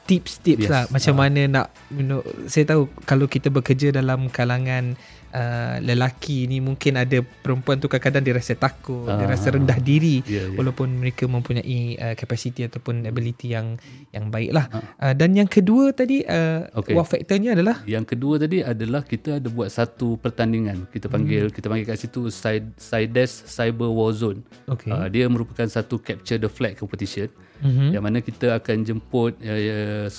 tips-tips 0.05 0.67
Yes. 0.67 0.71
lah 0.71 0.83
macam 0.93 1.15
Ah. 1.15 1.19
mana 1.25 1.41
nak 1.49 1.67
you 1.89 2.05
know 2.05 2.21
saya 2.45 2.69
tahu 2.69 2.93
kalau 3.09 3.25
kita 3.25 3.49
bekerja 3.49 3.89
dalam 3.91 4.29
kalangan 4.29 5.01
uh, 5.31 5.77
lelaki 5.81 6.45
ni 6.45 6.59
mungkin 6.59 6.95
ada 6.95 7.19
perempuan 7.23 7.77
tu 7.77 7.87
kadang-kadang 7.87 8.23
dia 8.23 8.35
rasa 8.35 8.55
takut 8.55 9.07
dia 9.07 9.25
Ah. 9.25 9.31
rasa 9.31 9.51
rendah 9.51 9.79
diri 9.79 10.23
Ya, 10.25 10.45
ya. 10.45 10.55
walaupun 10.55 10.91
mereka 10.97 11.25
mempunyai 11.25 11.61
uh, 11.97 12.15
capacity 12.15 12.63
ataupun 12.63 13.05
ability 13.05 13.51
yang 13.51 13.79
yang 14.11 14.29
baik 14.29 14.51
lah 14.51 14.67
Ah. 14.69 15.11
uh, 15.11 15.15
dan 15.15 15.33
yang 15.33 15.47
kedua 15.47 15.91
tadi 15.91 16.23
uh, 16.23 16.69
Okey. 16.77 16.93
wow 16.93 17.03
factornya 17.03 17.53
adalah 17.53 17.83
Yang 17.85 18.15
kedua 18.15 18.35
tadi 18.37 18.59
adalah 18.61 19.03
kita 19.03 19.39
ada 19.39 19.49
buat 19.49 19.69
satu 19.69 20.15
pertandingan. 20.17 20.87
Kita 20.89 21.07
panggil 21.07 21.49
Hmm. 21.49 21.55
kita 21.55 21.67
panggil 21.67 21.87
kat 21.87 21.99
situ 21.99 22.29
Side 22.29 22.77
Sides 22.77 23.47
Cyber 23.47 23.89
Warzone. 23.89 24.43
okay. 24.67 24.91
Uh, 24.91 25.07
dia 25.07 25.27
merupakan 25.27 25.65
satu 25.65 25.99
capture 25.99 26.37
the 26.37 26.47
flag 26.47 26.75
competition 26.75 27.31
mm-hmm. 27.59 27.91
yang 27.91 28.03
mana 28.03 28.19
kita 28.19 28.55
akan 28.55 28.83
jemput 28.83 29.35
uh, 29.41 30.07
10 30.07 30.11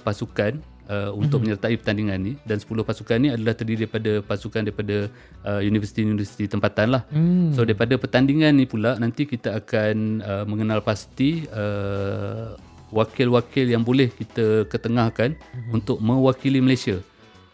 pasukan 0.00 0.52
uh, 0.92 1.10
untuk 1.16 1.40
Mhm. 1.40 1.44
menyertai 1.48 1.74
pertandingan 1.80 2.18
ni 2.20 2.32
dan 2.44 2.60
10 2.60 2.84
pasukan 2.84 3.16
ni 3.16 3.32
adalah 3.32 3.56
terdiri 3.56 3.88
daripada 3.88 4.20
pasukan 4.20 4.60
daripada 4.62 4.96
uh, 5.42 5.60
universiti-universiti 5.64 6.44
tempatan 6.46 6.92
lah. 6.92 7.02
Hmm. 7.08 7.56
So 7.56 7.64
daripada 7.64 7.96
pertandingan 7.96 8.52
ni 8.52 8.68
pula 8.68 9.00
nanti 9.00 9.24
kita 9.24 9.56
akan 9.56 9.96
uh, 10.20 10.44
mengenal 10.44 10.84
pasti 10.84 11.48
uh, 11.48 12.52
wakil-wakil 12.92 13.64
yang 13.66 13.80
boleh 13.80 14.12
kita 14.12 14.68
ketengahkan 14.68 15.32
Mhm. 15.32 15.70
untuk 15.72 15.96
mewakili 15.98 16.60
Malaysia 16.60 17.00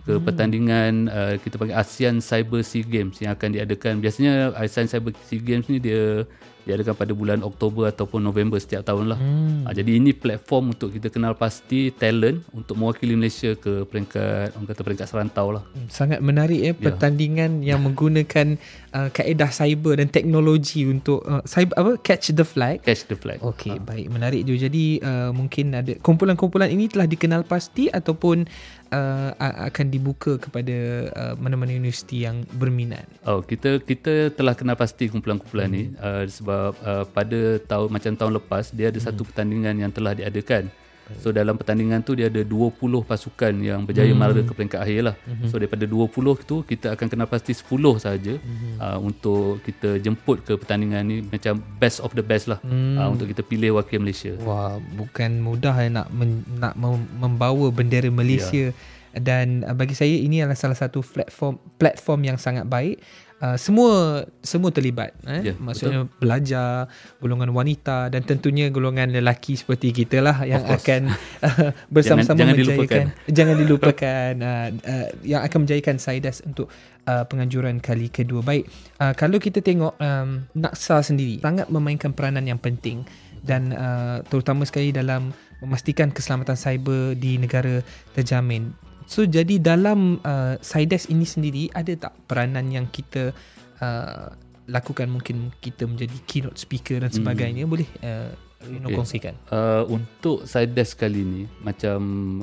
ke 0.03 0.17
Hmm. 0.17 0.25
pertandingan 0.25 0.93
uh, 1.07 1.35
kita 1.39 1.55
panggil 1.55 1.77
ASEAN 1.77 2.19
Cyber 2.19 2.65
SEA 2.65 2.83
Games 2.83 3.21
yang 3.21 3.37
akan 3.37 3.55
diadakan 3.55 4.01
biasanya 4.01 4.51
ASEAN 4.57 4.89
Cyber 4.89 5.15
SEA 5.23 5.39
Games 5.39 5.69
ni 5.69 5.79
dia 5.79 6.27
diadakan 6.69 6.93
pada 6.93 7.13
bulan 7.17 7.41
Oktober 7.41 7.89
ataupun 7.89 8.21
November 8.21 8.61
setiap 8.61 8.85
tahun 8.85 9.17
lah. 9.17 9.19
Hmm. 9.19 9.65
Ha, 9.65 9.73
jadi 9.73 9.97
ini 9.97 10.13
platform 10.13 10.77
untuk 10.77 10.93
kita 10.93 11.09
kenal 11.09 11.33
pasti 11.33 11.89
talent 11.97 12.45
untuk 12.53 12.77
mewakili 12.77 13.17
Malaysia 13.17 13.57
ke 13.57 13.89
peringkat 13.89 14.53
orang 14.53 14.69
kata 14.69 14.81
peringkat 14.85 15.07
serantau 15.09 15.57
lah. 15.57 15.63
Sangat 15.89 16.21
menarik 16.21 16.61
ya 16.61 16.73
pertandingan 16.77 17.65
yang 17.65 17.81
menggunakan 17.81 18.61
uh, 18.93 19.09
kaedah 19.09 19.49
cyber 19.49 19.97
dan 19.97 20.13
teknologi 20.13 20.85
untuk 20.85 21.25
uh, 21.25 21.41
cyber 21.49 21.75
apa 21.81 21.93
catch 22.05 22.37
the 22.37 22.45
flag. 22.45 22.85
Catch 22.85 23.09
the 23.09 23.17
flag. 23.17 23.41
Okey, 23.41 23.81
baik 23.81 24.13
menarik 24.13 24.45
juga. 24.45 24.69
Jadi 24.69 25.01
uh, 25.01 25.33
mungkin 25.33 25.73
ada 25.73 25.97
kumpulan-kumpulan 26.05 26.69
ini 26.69 26.93
telah 26.93 27.09
dikenal 27.09 27.49
pasti 27.49 27.89
ataupun 27.89 28.45
uh, 28.93 29.31
akan 29.71 29.87
dibuka 29.89 30.37
kepada 30.37 30.77
uh, 31.15 31.35
mana-mana 31.39 31.73
universiti 31.73 32.27
yang 32.27 32.45
berminat. 32.59 33.07
Oh, 33.25 33.41
kita 33.41 33.81
kita 33.81 34.35
telah 34.35 34.53
kenal 34.59 34.77
pasti 34.77 35.09
kumpulan-kumpulan 35.09 35.69
ni 35.71 35.83
uh, 36.01 36.27
sebab 36.27 36.58
uh, 36.85 37.05
pada 37.09 37.41
tahun 37.65 37.89
macam 37.89 38.13
tahun 38.15 38.33
lepas 38.39 38.65
dia 38.75 38.91
ada 38.93 38.99
satu 39.01 39.23
pertandingan 39.29 39.75
yang 39.79 39.91
telah 39.95 40.13
diadakan. 40.13 40.69
So 41.17 41.33
dalam 41.33 41.57
pertandingan 41.57 42.05
tu 42.05 42.13
dia 42.13 42.29
ada 42.29 42.45
20 42.45 42.77
pasukan 43.01 43.53
yang 43.65 43.89
berjaya 43.89 44.13
mara 44.13 44.37
ke 44.45 44.53
peringkat 44.53 44.77
akhir 44.77 45.01
lah. 45.09 45.15
So 45.49 45.57
daripada 45.57 45.89
20 45.89 46.05
tu 46.45 46.61
kita 46.61 46.93
akan 46.93 47.07
kenal 47.09 47.25
pasti 47.25 47.57
10 47.57 47.65
saja 47.97 48.37
uh, 48.77 48.99
untuk 49.01 49.65
kita 49.65 49.97
jemput 50.05 50.45
ke 50.45 50.61
pertandingan 50.61 51.01
ni 51.09 51.25
macam 51.25 51.65
best 51.81 52.05
of 52.05 52.13
the 52.13 52.21
best 52.21 52.53
lah. 52.53 52.61
Uh, 52.61 53.09
untuk 53.09 53.25
kita 53.33 53.41
pilih 53.41 53.81
wakil 53.81 54.05
Malaysia. 54.05 54.37
Wah, 54.45 54.77
bukan 55.01 55.41
mudah 55.41 55.73
eh, 55.81 55.89
nak 55.89 56.13
men, 56.13 56.45
nak 56.61 56.77
mem- 56.77 57.09
membawa 57.17 57.73
bendera 57.73 58.13
Malaysia. 58.13 58.77
Dan 59.17 59.65
uh, 59.65 59.73
bagi 59.73 59.97
saya 59.97 60.13
ini 60.13 60.45
adalah 60.45 60.61
salah 60.61 60.77
satu 60.77 61.01
platform 61.01 61.57
platform 61.81 62.21
yang 62.29 62.37
sangat 62.37 62.69
baik. 62.69 63.01
Uh, 63.39 63.55
semua 63.55 64.27
semua 64.43 64.75
terlibat 64.75 65.15
eh? 65.23 65.51
Ya, 65.51 65.55
maksudnya 65.63 66.11
belajar 66.19 66.91
golongan 67.23 67.55
wanita 67.55 68.11
dan 68.11 68.27
tentunya 68.27 68.67
golongan 68.67 69.15
lelaki 69.15 69.55
seperti 69.55 69.95
kita 69.95 70.19
lah 70.19 70.43
yang 70.43 70.67
akan 70.67 71.15
uh, 71.47 71.71
bersama-sama 71.87 72.35
Jangan- 72.35 72.59
jangan 72.59 72.59
menjayakan 72.59 73.07
jangan 73.39 73.57
dilupakan 73.63 74.31
uh, 74.43 74.69
uh, 74.75 75.09
yang 75.23 75.47
akan 75.47 75.59
menjayakan 75.63 75.97
Saidas 76.03 76.43
untuk 76.43 76.67
uh, 77.07 77.23
penganjuran 77.31 77.79
kali 77.79 78.11
kedua. 78.11 78.43
Baik 78.43 78.67
uh, 78.99 79.15
kalau 79.15 79.39
kita 79.39 79.63
tengok 79.63 79.95
um, 80.03 80.43
Naksa 80.59 80.99
sendiri 81.07 81.39
sangat 81.39 81.71
memainkan 81.71 82.11
peranan 82.11 82.43
yang 82.43 82.59
penting 82.59 83.07
dan 83.47 83.71
uh, 83.71 84.19
terutama 84.27 84.67
sekali 84.67 84.91
dalam 84.91 85.31
memastikan 85.63 86.11
keselamatan 86.11 86.59
cyber 86.59 87.15
di 87.15 87.39
negara 87.39 87.87
terjamin. 88.19 88.75
So 89.09 89.25
jadi 89.25 89.57
dalam 89.57 90.21
uh, 90.21 90.61
Sides 90.61 91.09
ini 91.09 91.25
sendiri 91.25 91.73
ada 91.73 91.97
tak 91.97 92.13
peranan 92.29 92.69
yang 92.69 92.93
kita 92.93 93.33
uh, 93.81 94.29
lakukan 94.69 95.09
mungkin 95.09 95.49
kita 95.65 95.89
menjadi 95.89 96.13
keynote 96.29 96.61
speaker 96.61 97.01
dan 97.01 97.09
sebagainya 97.09 97.65
hmm. 97.65 97.73
boleh 97.73 97.89
uh, 98.05 98.37
you 98.69 98.83
know, 98.83 98.93
Okay. 98.93 99.01
kongsikan. 99.01 99.35
Uh, 99.49 99.87
untuk 99.89 100.45
side 100.45 100.75
desk 100.75 100.99
kali 100.99 101.23
ni 101.23 101.43
macam 101.63 102.01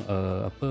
uh, 0.10 0.48
apa 0.48 0.70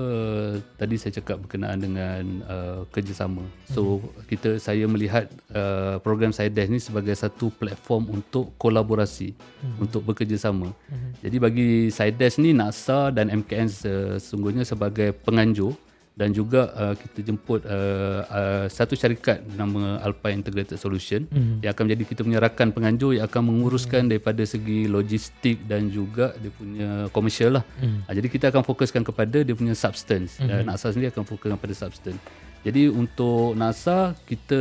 tadi 0.75 0.95
saya 0.97 1.15
cakap 1.21 1.45
berkenaan 1.45 1.79
dengan 1.79 2.23
uh, 2.49 2.81
kerjasama. 2.89 3.45
So 3.69 4.01
kita 4.25 4.57
saya 4.57 4.89
melihat 4.89 5.29
uh, 5.53 6.01
program 6.01 6.33
side 6.33 6.57
desk 6.57 6.73
ni 6.73 6.81
sebagai 6.81 7.13
satu 7.13 7.53
platform 7.55 8.09
untuk 8.09 8.57
kolaborasi 8.57 9.37
untuk 9.77 10.03
bekerjasama. 10.03 10.73
Jadi 11.21 11.37
bagi 11.37 11.69
side 11.93 12.17
desk 12.17 12.41
ni 12.41 12.51
NASA 12.51 13.13
dan 13.13 13.29
MKN 13.29 13.69
sesungguhnya 13.69 14.65
sebagai 14.65 15.13
penganjur 15.13 15.77
dan 16.15 16.31
juga 16.31 16.71
uh, 16.71 16.95
kita 16.95 17.27
jemput 17.27 17.67
uh, 17.67 18.23
uh, 18.31 18.65
satu 18.71 18.95
syarikat 18.95 19.43
nama 19.59 19.99
Alpine 19.99 20.39
Integrated 20.39 20.79
Solution 20.79 21.27
mm-hmm. 21.27 21.59
yang 21.59 21.71
akan 21.75 21.83
menjadi 21.91 22.03
kita 22.07 22.21
punya 22.23 22.39
rakan 22.39 22.71
penganjur 22.71 23.19
yang 23.19 23.27
akan 23.27 23.43
menguruskan 23.51 24.07
mm-hmm. 24.07 24.11
daripada 24.15 24.43
segi 24.47 24.87
logistik 24.87 25.67
dan 25.67 25.91
juga 25.91 26.31
dia 26.39 26.51
punya 26.55 27.11
komersial 27.11 27.59
lah. 27.59 27.63
Mm-hmm. 27.83 27.99
Uh, 28.07 28.13
jadi 28.15 28.27
kita 28.31 28.45
akan 28.55 28.63
fokuskan 28.63 29.03
kepada 29.03 29.43
dia 29.43 29.55
punya 29.55 29.75
substance. 29.75 30.39
Mm-hmm. 30.39 30.55
Uh, 30.55 30.61
NASA 30.63 30.87
sendiri 30.95 31.11
akan 31.11 31.27
fokuskan 31.27 31.59
kepada 31.59 31.75
substance. 31.75 32.19
Jadi 32.65 32.89
untuk 32.89 33.53
NASA 33.53 34.17
kita 34.25 34.57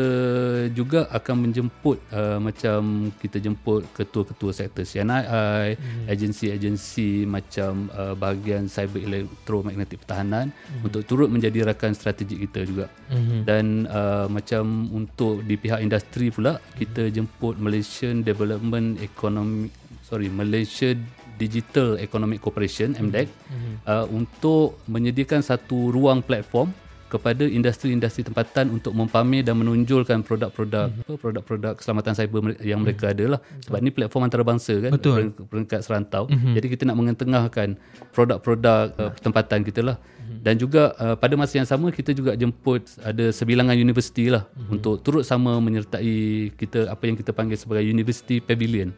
juga 0.77 1.09
akan 1.09 1.49
menjemput 1.49 1.97
uh, 2.13 2.37
macam 2.37 3.09
kita 3.17 3.41
jemput 3.41 3.89
ketua-ketua 3.97 4.53
sektor 4.53 4.85
CNI, 4.85 5.25
mm-hmm. 5.73 6.13
agensi-agensi 6.13 7.25
macam 7.25 7.89
uh, 7.97 8.13
bahagian 8.13 8.69
cyber 8.69 9.01
elektromagnetik 9.01 10.05
pertahanan 10.05 10.53
mm-hmm. 10.53 10.85
untuk 10.85 11.03
turut 11.09 11.33
menjadi 11.33 11.73
rakan 11.73 11.97
strategik 11.97 12.45
kita 12.45 12.69
juga. 12.69 12.87
Mm-hmm. 13.09 13.41
Dan 13.49 13.89
uh, 13.89 14.29
macam 14.29 14.93
untuk 14.93 15.41
di 15.49 15.57
pihak 15.57 15.81
industri 15.81 16.29
pula 16.29 16.61
kita 16.77 17.09
jemput 17.09 17.57
Malaysian 17.57 18.21
Development 18.21 19.01
Economic 19.01 19.73
sorry 20.05 20.29
Malaysia 20.29 20.93
Digital 21.41 21.97
Economic 21.99 22.45
Corporation 22.45 22.93
MDEC 22.93 23.33
mm-hmm. 23.33 23.75
uh, 23.89 24.07
untuk 24.13 24.85
menyediakan 24.93 25.41
satu 25.41 25.89
ruang 25.89 26.21
platform 26.21 26.84
kepada 27.15 27.45
industri-industri 27.45 28.23
tempatan 28.23 28.69
untuk 28.71 28.91
mempamer 28.91 29.41
dan 29.41 29.55
menonjolkan 29.55 30.21
produk-produk 30.21 30.91
Mhm. 30.91 31.01
apa 31.01 31.13
produk-produk 31.17 31.73
keselamatan 31.77 32.13
cyber 32.13 32.41
yang 32.61 32.81
mereka 32.81 33.09
ada 33.09 33.25
lah 33.29 33.41
sebab 33.61 33.79
ni 33.79 33.89
platform 33.89 34.23
antarabangsa 34.25 34.75
kan 34.81 34.91
Betul. 34.91 35.31
peringkat- 35.41 35.81
serantau. 35.81 36.27
Jadi 36.27 36.67
kita 36.67 36.83
nak 36.85 36.97
mengetengahkan 36.97 37.79
produk-produk 38.11 38.91
uh, 38.97 39.13
tempatan 39.17 39.63
kita 39.63 39.81
lah 39.81 39.97
dan 40.45 40.61
juga 40.61 40.93
uh, 41.01 41.17
pada 41.17 41.35
masa 41.41 41.57
yang 41.57 41.65
sama 41.65 41.89
kita 41.89 42.13
juga 42.13 42.37
jemput 42.37 42.85
ada 43.01 43.33
sebilangan 43.33 43.73
universiti 43.73 44.29
lah 44.29 44.45
untuk 44.69 45.01
turut 45.01 45.25
sama 45.25 45.57
menyertai 45.57 46.53
kita 46.61 46.93
apa 46.93 47.09
yang 47.09 47.17
kita 47.17 47.33
panggil 47.33 47.57
sebagai 47.57 47.89
University 47.89 48.45
Pavilion 48.45 48.93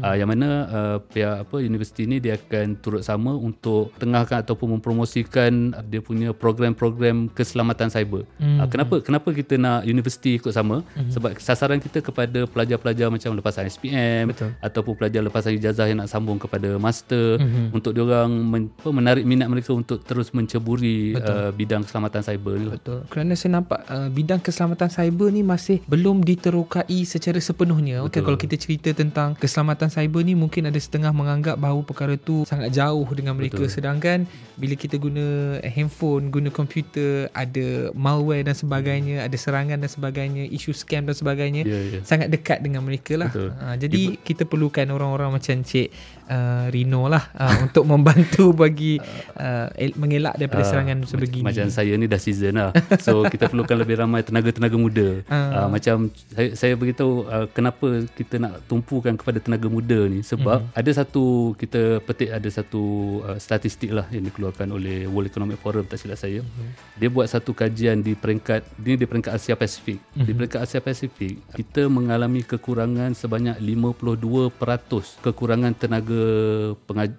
uh, 0.00 0.16
yang 0.16 0.32
mana 0.32 0.48
uh, 0.72 0.96
pihak 1.04 1.44
apa 1.44 1.56
universiti 1.60 2.08
ni 2.08 2.16
dia 2.16 2.40
akan 2.40 2.80
turut 2.80 3.04
sama 3.04 3.36
untuk 3.36 3.92
tengahkan 4.00 4.40
ataupun 4.40 4.78
mempromosikan 4.78 5.76
dia 5.90 6.00
punya 6.00 6.30
program-program 6.30 7.28
keselamatan 7.34 7.90
cyber. 7.90 8.22
Mm-hmm. 8.38 8.58
Uh, 8.62 8.68
kenapa 8.70 8.94
kenapa 9.02 9.28
kita 9.34 9.58
nak 9.58 9.82
universiti 9.84 10.38
ikut 10.38 10.54
sama? 10.54 10.86
Mm-hmm. 10.94 11.12
Sebab 11.12 11.30
sasaran 11.42 11.82
kita 11.82 11.98
kepada 12.00 12.46
pelajar-pelajar 12.46 13.10
macam 13.10 13.34
lepasan 13.34 13.66
SPM 13.66 14.30
Betul. 14.30 14.54
ataupun 14.62 14.92
pelajar 14.94 15.20
lepasan 15.26 15.58
ijazah 15.58 15.86
yang 15.90 15.98
nak 16.00 16.10
sambung 16.10 16.38
kepada 16.38 16.78
master 16.78 17.42
mm-hmm. 17.42 17.74
untuk 17.74 17.92
diorang 17.92 18.30
men, 18.30 18.70
menarik 18.86 19.26
minat 19.26 19.50
mereka 19.50 19.74
untuk 19.74 20.06
terus 20.06 20.30
menceburi 20.30 20.85
menceburi 20.86 21.48
uh, 21.48 21.50
bidang 21.52 21.82
keselamatan 21.84 22.20
cyber 22.22 22.54
ni 22.56 22.66
lah. 22.66 22.74
Betul. 22.78 22.98
Kerana 23.10 23.32
saya 23.34 23.50
nampak 23.60 23.80
uh, 23.86 24.08
bidang 24.10 24.40
keselamatan 24.40 24.88
cyber 24.90 25.28
ni 25.32 25.42
masih 25.42 25.78
belum 25.86 26.22
diterokai 26.22 26.98
secara 27.04 27.38
sepenuhnya. 27.42 28.04
Okey 28.06 28.22
kalau 28.22 28.38
kita 28.38 28.56
cerita 28.58 28.90
tentang 28.94 29.34
keselamatan 29.36 29.88
cyber 29.90 30.22
ni 30.22 30.34
mungkin 30.38 30.68
ada 30.68 30.78
setengah 30.78 31.10
menganggap 31.10 31.56
bahawa 31.58 31.82
perkara 31.82 32.14
tu 32.18 32.46
sangat 32.46 32.72
jauh 32.72 33.06
dengan 33.12 33.34
mereka 33.36 33.62
Betul. 33.62 33.72
sedangkan 33.72 34.18
bila 34.56 34.74
kita 34.74 34.96
guna 34.96 35.58
handphone, 35.68 36.32
guna 36.32 36.48
komputer, 36.48 37.28
ada 37.36 37.92
malware 37.92 38.48
dan 38.48 38.56
sebagainya, 38.56 39.20
ada 39.28 39.36
serangan 39.36 39.76
dan 39.76 39.90
sebagainya, 39.90 40.48
isu 40.48 40.72
scam 40.72 41.04
dan 41.04 41.12
sebagainya 41.12 41.62
yeah, 41.68 42.00
yeah. 42.00 42.02
sangat 42.02 42.32
dekat 42.32 42.64
dengan 42.64 42.80
mereka 42.80 43.20
lah. 43.20 43.28
Uh, 43.36 43.76
jadi 43.76 44.16
Ibu, 44.16 44.24
kita 44.24 44.48
perlukan 44.48 44.88
orang-orang 44.88 45.36
macam 45.36 45.60
Cik 45.60 45.92
uh, 46.32 46.66
Rino 46.72 47.06
lah 47.06 47.28
uh, 47.36 47.56
untuk 47.68 47.84
membantu 47.84 48.56
bagi 48.56 48.96
uh, 49.36 49.68
mengelak 50.00 50.40
daripada 50.40 50.64
uh, 50.64 50.70
serangan 50.76 50.98
sebegini. 51.08 51.44
Macam 51.46 51.66
saya 51.72 51.92
ni 51.96 52.06
dah 52.06 52.20
season 52.20 52.54
lah. 52.60 52.70
So 53.00 53.24
kita 53.32 53.48
perlukan 53.48 53.76
lebih 53.80 53.96
ramai 53.98 54.20
tenaga-tenaga 54.20 54.76
muda. 54.76 55.08
Uh. 55.26 55.34
Uh, 55.34 55.68
macam 55.72 55.96
saya, 56.32 56.48
saya 56.52 56.74
beritahu 56.76 57.24
uh, 57.26 57.46
kenapa 57.50 58.04
kita 58.12 58.36
nak 58.36 58.60
tumpukan 58.68 59.16
kepada 59.16 59.40
tenaga 59.40 59.66
muda 59.72 60.06
ni 60.06 60.20
sebab 60.20 60.60
uh-huh. 60.62 60.78
ada 60.78 60.90
satu 60.92 61.56
kita 61.56 62.04
petik 62.04 62.30
ada 62.30 62.48
satu 62.52 62.82
uh, 63.24 63.38
statistik 63.40 63.90
lah 63.96 64.04
yang 64.12 64.28
dikeluarkan 64.28 64.68
oleh 64.70 65.08
World 65.08 65.32
Economic 65.32 65.58
Forum 65.64 65.88
tak 65.88 65.98
silap 65.98 66.20
saya. 66.20 66.44
Uh-huh. 66.44 66.70
Dia 67.00 67.08
buat 67.08 67.26
satu 67.26 67.56
kajian 67.56 68.04
di 68.04 68.12
peringkat 68.12 68.62
ini 68.84 69.00
di 69.00 69.06
peringkat 69.08 69.32
Asia 69.32 69.56
Pasifik. 69.56 69.98
Uh-huh. 70.12 70.26
Di 70.28 70.32
peringkat 70.36 70.60
Asia 70.60 70.80
Pasifik 70.84 71.40
kita 71.56 71.88
mengalami 71.88 72.44
kekurangan 72.44 73.16
sebanyak 73.16 73.56
52% 73.58 75.24
kekurangan 75.24 75.72
tenaga 75.74 76.24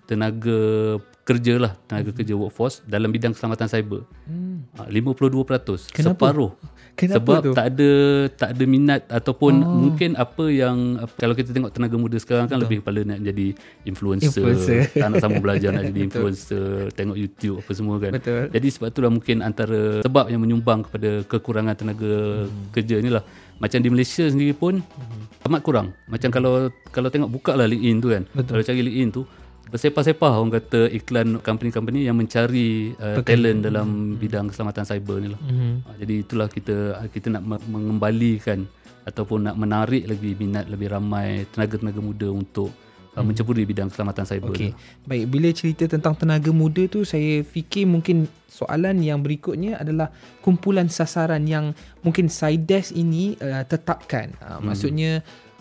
tenaga 0.05 0.59
kerja 1.27 1.59
lah 1.59 1.75
tenaga 1.91 2.15
hmm. 2.15 2.17
kerja 2.23 2.33
workforce 2.39 2.79
dalam 2.87 3.11
bidang 3.11 3.35
keselamatan 3.35 3.67
cyber. 3.67 4.07
Hmm. 4.23 4.63
52%. 4.87 5.91
Kenapa? 5.91 6.15
Separuh. 6.15 6.55
Kenapa 6.97 7.21
Sebab 7.21 7.41
tu? 7.45 7.53
tak 7.53 7.65
ada 7.77 7.91
tak 8.33 8.49
ada 8.57 8.63
minat 8.65 9.05
ataupun 9.05 9.53
oh. 9.61 9.69
mungkin 9.85 10.17
apa 10.17 10.49
yang 10.49 10.97
kalau 11.13 11.37
kita 11.37 11.53
tengok 11.53 11.69
tenaga 11.69 11.93
muda 11.93 12.17
sekarang 12.17 12.49
kan 12.49 12.57
Betul. 12.57 12.65
lebih 12.65 12.77
kepada 12.81 12.99
nak 13.05 13.19
jadi 13.21 13.47
influencer, 13.85 14.41
influencer. 14.41 14.79
tak 15.05 15.07
nak 15.13 15.21
sama 15.21 15.37
belajar 15.37 15.69
nak 15.77 15.85
jadi 15.93 15.99
influencer, 16.09 16.89
tengok 16.97 17.17
YouTube 17.21 17.61
apa 17.61 17.71
semua 17.77 18.01
kan. 18.01 18.17
Betul. 18.17 18.49
Jadi 18.49 18.67
sebab 18.73 18.87
itulah 18.89 19.11
mungkin 19.13 19.45
antara 19.45 20.01
sebab 20.01 20.25
yang 20.33 20.41
menyumbang 20.41 20.89
kepada 20.89 21.21
kekurangan 21.29 21.75
tenaga 21.77 22.49
hmm. 22.49 22.73
kerja 22.73 22.95
ni 22.97 23.13
lah. 23.13 23.21
Macam 23.61 23.77
di 23.77 23.89
Malaysia 23.93 24.25
sendiri 24.25 24.57
pun 24.57 24.81
hmm. 24.81 25.45
amat 25.45 25.61
kurang. 25.61 25.93
Macam 26.09 26.33
kalau 26.33 26.73
kalau 26.89 27.13
tengok 27.13 27.29
buka 27.29 27.53
lah 27.53 27.69
LinkedIn 27.69 27.97
tu 28.01 28.09
kan. 28.09 28.25
Betul. 28.33 28.57
Kalau 28.57 28.63
cari 28.73 28.81
LinkedIn 28.81 29.09
tu 29.13 29.21
bersepah-sepah 29.67 30.31
orang 30.39 30.53
kata 30.59 30.87
iklan 30.91 31.43
company-company 31.43 32.07
yang 32.07 32.15
mencari 32.15 32.95
uh, 32.97 33.19
talent 33.23 33.63
dalam 33.67 33.87
mm-hmm. 33.87 34.19
bidang 34.19 34.45
keselamatan 34.51 34.83
cyber 34.87 35.17
ni 35.19 35.29
lah. 35.35 35.41
Mm-hmm. 35.43 35.73
Uh, 35.83 35.95
jadi 35.99 36.13
itulah 36.23 36.47
kita 36.47 36.77
kita 37.11 37.27
nak 37.33 37.43
mengembalikan 37.67 38.63
ataupun 39.07 39.47
nak 39.47 39.55
menarik 39.55 40.03
lagi 40.03 40.35
minat 40.35 40.67
lebih 40.67 40.91
ramai 40.91 41.47
tenaga-tenaga 41.55 41.99
muda 42.03 42.27
untuk 42.27 42.75
uh, 43.15 43.23
hmm. 43.23 43.25
menceburi 43.31 43.63
bidang 43.63 43.87
keselamatan 43.89 44.27
cyber. 44.27 44.51
Okey. 44.53 44.71
Baik, 45.07 45.25
bila 45.31 45.49
cerita 45.55 45.83
tentang 45.89 46.13
tenaga 46.13 46.51
muda 46.53 46.85
tu 46.91 47.07
saya 47.07 47.41
fikir 47.41 47.89
mungkin 47.89 48.27
soalan 48.51 48.99
yang 49.01 49.23
berikutnya 49.23 49.81
adalah 49.81 50.13
kumpulan 50.43 50.91
sasaran 50.91 51.47
yang 51.49 51.71
mungkin 52.03 52.29
SIDES 52.29 52.93
ini 52.93 53.39
uh, 53.39 53.63
tetapkan. 53.65 54.35
Uh, 54.43 54.59
hmm. 54.59 54.63
Maksudnya 54.69 55.11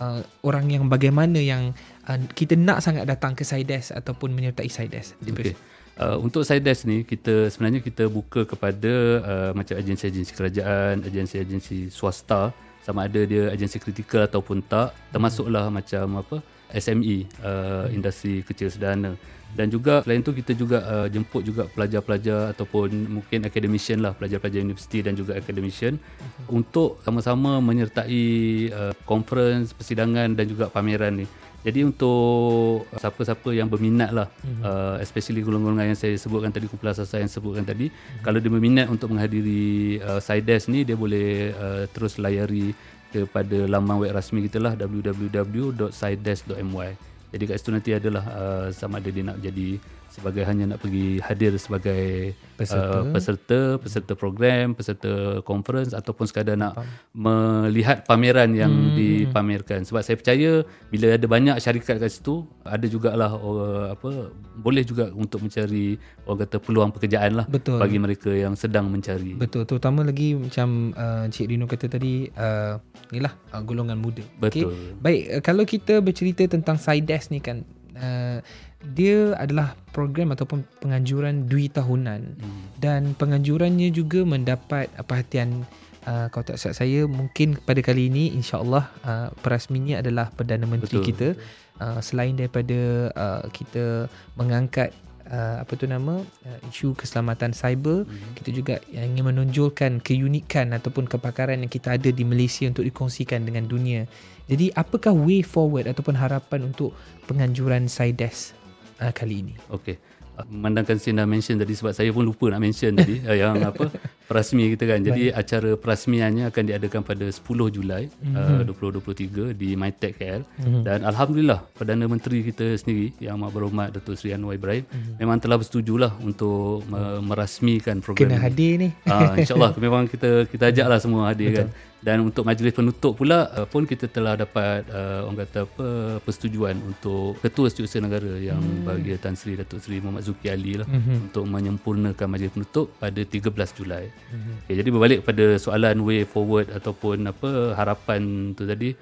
uh, 0.03 0.21
orang 0.45 0.69
yang 0.69 0.91
bagaimana 0.93 1.41
yang 1.41 1.73
uh, 2.09 2.19
kita 2.33 2.55
nak 2.55 2.83
sangat 2.83 3.05
datang 3.07 3.35
ke 3.35 3.43
SIDES 3.43 3.93
ataupun 3.95 4.33
menyertai 4.33 4.71
SIDES. 4.71 5.19
Okay. 5.23 5.55
Uh, 5.97 6.21
untuk 6.21 6.45
SIDES 6.45 6.85
ni 6.85 7.03
kita 7.09 7.49
sebenarnya 7.49 7.81
kita 7.81 8.07
buka 8.07 8.45
kepada 8.45 8.93
uh, 9.25 9.51
macam 9.57 9.75
agensi-agensi 9.77 10.33
kerajaan, 10.37 11.03
agensi-agensi 11.05 11.89
swasta 11.89 12.53
sama 12.87 13.11
ada 13.11 13.19
dia 13.27 13.51
agensi 13.51 13.83
kritikal 13.83 14.31
ataupun 14.31 14.63
tak 14.63 14.95
termasuklah 15.11 15.67
hmm. 15.67 15.75
macam 15.75 16.07
apa 16.23 16.37
SME 16.71 17.27
uh, 17.43 17.91
hmm. 17.91 17.97
industri 17.99 18.47
kecil 18.47 18.71
sederhana 18.71 19.19
dan 19.57 19.73
juga 19.73 20.05
selain 20.05 20.21
tu 20.21 20.37
kita 20.37 20.53
juga 20.53 20.85
uh, 20.85 21.09
jemput 21.09 21.41
juga 21.41 21.65
pelajar-pelajar 21.73 22.53
ataupun 22.53 23.09
mungkin 23.09 23.49
academician 23.49 24.05
lah 24.05 24.13
pelajar-pelajar 24.13 24.61
universiti 24.61 25.01
dan 25.01 25.17
juga 25.17 25.33
academician 25.39 25.97
uh-huh. 25.97 26.53
untuk 26.53 27.01
sama-sama 27.01 27.57
menyertai 27.65 28.25
uh, 28.73 28.93
conference 29.09 29.73
persidangan 29.73 30.37
dan 30.37 30.45
juga 30.45 30.69
pameran 30.69 31.25
ni 31.25 31.27
jadi 31.65 31.81
untuk 31.83 32.87
siapa-siapa 32.95 33.51
yang 33.57 33.73
berminat 33.73 34.13
lah 34.13 34.29
uh-huh. 34.29 34.61
uh, 34.61 35.01
especially 35.01 35.41
golongan-golongan 35.41 35.97
yang 35.97 35.99
saya 35.99 36.21
sebutkan 36.21 36.53
tadi 36.53 36.69
kumpulan 36.69 36.93
asas 36.93 37.17
yang 37.17 37.33
sebutkan 37.33 37.65
tadi 37.65 37.89
uh-huh. 37.89 38.29
kalau 38.29 38.37
dia 38.37 38.53
berminat 38.53 38.93
untuk 38.93 39.17
menghadiri 39.17 40.05
uh, 40.05 40.21
SIDES 40.21 40.69
ni 40.69 40.85
dia 40.85 41.01
boleh 41.01 41.57
uh, 41.57 41.89
terus 41.97 42.21
layari 42.21 42.77
kepada 43.07 43.65
laman 43.65 44.03
web 44.05 44.13
rasmi 44.13 44.45
kita 44.45 44.61
lah 44.61 44.77
www.sides.my 44.77 47.16
jadi 47.37 47.45
kat 47.53 47.57
situ 47.61 47.71
nanti 47.71 47.91
adalah 47.93 48.25
uh, 48.33 48.67
sama 48.73 48.99
ada 48.99 49.13
dia 49.13 49.25
nak 49.29 49.39
jadi 49.39 49.77
sebagai 50.17 50.49
hanya 50.49 50.73
nak 50.73 50.81
pergi 50.81 51.21
hadir 51.21 51.53
sebagai 51.61 52.33
peserta, 52.57 53.05
uh, 53.05 53.13
peserta, 53.13 53.59
peserta 53.77 54.13
program, 54.17 54.73
peserta 54.73 55.45
conference 55.45 55.93
ataupun 55.93 56.25
sekadar 56.25 56.57
nak 56.57 56.73
Faham. 56.73 56.89
melihat 57.13 58.09
pameran 58.09 58.57
yang 58.57 58.73
hmm. 58.73 58.97
dipamerkan. 58.97 59.85
Sebab 59.85 60.01
saya 60.01 60.17
percaya 60.17 60.65
bila 60.89 61.13
ada 61.13 61.27
banyak 61.29 61.61
syarikat 61.61 62.01
kat 62.01 62.09
situ, 62.09 62.49
ada 62.65 62.89
jugalah 62.89 63.37
uh, 63.37 63.93
apa 63.93 64.33
boleh 64.57 64.89
juga 64.89 65.13
untuk 65.13 65.45
mencari 65.45 66.01
orang 66.25 66.49
kata 66.49 66.57
peluang 66.65 66.91
pekerjaan 66.97 67.37
lah 67.37 67.45
Betul. 67.45 67.77
bagi 67.77 68.01
mereka 68.01 68.33
yang 68.33 68.57
sedang 68.57 68.89
mencari. 68.89 69.37
Betul, 69.37 69.69
terutama 69.69 70.01
lagi 70.01 70.33
macam 70.33 70.97
uh, 70.97 71.29
Cik 71.29 71.47
Rino 71.53 71.69
kata 71.69 71.93
tadi, 71.93 72.33
uh, 72.33 72.81
inilah 73.13 73.37
uh, 73.53 73.61
golongan 73.61 74.01
muda. 74.01 74.25
Betul. 74.41 74.73
Okay. 74.73 74.97
Baik, 74.97 75.23
uh, 75.29 75.43
kalau 75.45 75.65
kita 75.69 76.01
bercerita 76.01 76.49
tentang 76.49 76.81
SIDES 76.81 77.29
ni 77.29 77.45
kan, 77.45 77.69
uh, 77.99 78.39
dia 78.87 79.35
adalah 79.41 79.75
program 79.91 80.31
ataupun 80.37 80.63
penganjuran 80.79 81.51
dui 81.51 81.67
tahunan 81.73 82.39
hmm. 82.39 82.63
dan 82.79 83.17
penganjurannya 83.19 83.91
juga 83.91 84.23
mendapat 84.23 84.93
perhatian 85.09 85.65
uh, 86.07 86.31
kalau 86.31 86.45
tak 86.47 86.61
salah 86.61 86.77
saya 86.77 87.09
mungkin 87.09 87.59
pada 87.65 87.83
kali 87.83 88.13
ini 88.13 88.37
insyaallah 88.37 88.85
uh, 89.03 89.29
perasminya 89.41 90.05
adalah 90.05 90.31
perdana 90.31 90.69
menteri 90.69 91.01
betul, 91.01 91.09
kita 91.09 91.29
Uh, 91.77 92.01
selain 92.01 92.33
daripada 92.33 93.13
uh, 93.13 93.45
kita 93.53 94.09
mengangkat 94.33 94.97
uh, 95.29 95.61
apa 95.61 95.73
tu 95.77 95.85
nama 95.85 96.25
uh, 96.25 96.59
isu 96.73 96.97
keselamatan 96.97 97.53
cyber 97.53 98.09
hmm. 98.09 98.33
kita 98.41 98.49
juga 98.49 98.75
ingin 98.89 99.21
menonjolkan 99.21 100.01
keunikan 100.01 100.73
ataupun 100.73 101.05
kepakaran 101.05 101.61
yang 101.61 101.69
kita 101.69 102.01
ada 102.01 102.09
di 102.09 102.25
Malaysia 102.25 102.65
untuk 102.65 102.81
dikongsikan 102.81 103.45
dengan 103.45 103.69
dunia 103.69 104.09
jadi 104.47 104.71
apakah 104.79 105.11
way 105.11 105.43
forward 105.43 105.91
ataupun 105.91 106.15
harapan 106.15 106.71
untuk 106.71 106.95
penganjuran 107.27 107.91
SIDES 107.91 108.55
uh, 109.03 109.11
kali 109.11 109.43
ini. 109.43 109.55
Okey. 109.75 109.99
Memandangkan 110.37 111.01
saya 111.01 111.25
dah 111.25 111.25
mention 111.25 111.57
tadi 111.57 111.73
sebab 111.73 111.97
saya 111.97 112.13
pun 112.13 112.21
lupa 112.21 112.53
nak 112.53 112.61
mention 112.61 112.93
tadi 112.93 113.25
uh, 113.29 113.33
yang 113.33 113.57
apa 113.65 113.89
perasmi 114.29 114.77
kita 114.77 114.85
kan. 114.85 115.01
Jadi 115.03 115.33
Baik. 115.33 115.41
acara 115.41 115.71
perasmiannya 115.81 116.45
akan 116.53 116.63
diadakan 116.63 117.01
pada 117.03 117.27
10 117.27 117.43
Julai 117.73 118.07
mm-hmm. 118.07 118.69
uh, 118.69 119.51
2023 119.51 119.57
di 119.57 119.75
MyTech 119.75 120.15
KL 120.21 120.45
mm-hmm. 120.45 120.83
dan 120.85 121.09
alhamdulillah 121.09 121.65
Perdana 121.73 122.05
Menteri 122.05 122.45
kita 122.45 122.77
sendiri 122.77 123.17
yang 123.17 123.41
amat 123.41 123.51
berhormat 123.51 123.89
Datuk 123.97 124.15
Seri 124.21 124.37
Anwar 124.37 124.61
Ibrahim 124.61 124.85
mm-hmm. 124.85 125.17
memang 125.25 125.41
telah 125.41 125.57
bersetujulah 125.57 126.13
untuk 126.21 126.85
mm-hmm. 126.85 127.25
merasmikan 127.25 127.97
program 128.05 128.29
Kena 128.29 128.39
hadir 128.39 128.77
ni. 128.77 128.89
Uh, 129.09 129.41
InsyaAllah 129.41 129.73
memang 129.89 130.05
kita 130.05 130.45
kita 130.53 130.69
ajaklah 130.69 131.01
semua 131.01 131.33
hadir 131.33 131.51
Betul. 131.51 131.59
kan 131.65 131.69
dan 132.07 132.23
untuk 132.23 132.47
majlis 132.47 132.71
penutup 132.71 133.19
pula 133.19 133.51
uh, 133.51 133.67
pun 133.67 133.83
kita 133.83 134.07
telah 134.07 134.39
dapat 134.39 134.87
uh, 134.95 135.27
orang 135.27 135.43
kata 135.43 135.67
apa 135.67 135.87
persetujuan 136.23 136.79
untuk 136.87 137.35
ketua 137.43 137.67
setiausaha 137.67 137.99
negara 137.99 138.39
yang 138.39 138.63
hmm. 138.63 138.87
bagi 138.87 139.19
Tan 139.19 139.35
Sri 139.35 139.59
Datuk 139.59 139.83
Seri 139.83 139.99
Muhammad 139.99 140.23
Zuki 140.23 140.47
Ali 140.47 140.79
lah 140.79 140.87
hmm. 140.87 141.35
untuk 141.35 141.51
menyempurnakan 141.51 142.27
majlis 142.31 142.55
penutup 142.55 142.95
pada 143.03 143.19
13 143.19 143.51
Julai. 143.75 144.07
Hmm. 144.31 144.55
Okay, 144.63 144.79
jadi 144.79 144.89
berbalik 144.95 145.27
pada 145.27 145.59
soalan 145.59 146.07
way 146.07 146.23
forward 146.23 146.71
ataupun 146.71 147.27
apa 147.27 147.75
harapan 147.75 148.55
tu 148.55 148.63
tadi 148.71 148.95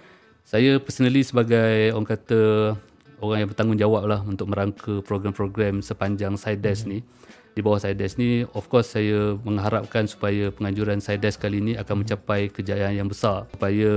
saya 0.49 0.81
personally 0.81 1.21
sebagai 1.21 1.93
orang 1.93 2.09
kata 2.09 2.41
orang 3.21 3.45
yang 3.45 3.49
bertanggungjawab 3.53 4.03
lah 4.09 4.21
untuk 4.25 4.49
merangka 4.49 5.05
program-program 5.05 5.85
sepanjang 5.85 6.41
SIDES 6.41 6.89
hmm. 6.89 6.89
ni 6.89 6.99
di 7.55 7.63
bawah 7.63 7.79
SIDES 7.79 8.19
ni 8.19 8.43
of 8.51 8.67
course 8.67 8.99
saya 8.99 9.39
mengharapkan 9.47 10.11
supaya 10.11 10.51
penganjuran 10.51 10.99
SIDES 10.99 11.39
kali 11.39 11.63
ini 11.63 11.73
akan 11.79 12.03
mencapai 12.03 12.51
kejayaan 12.51 12.99
yang 12.99 13.07
besar 13.07 13.47
supaya 13.55 13.93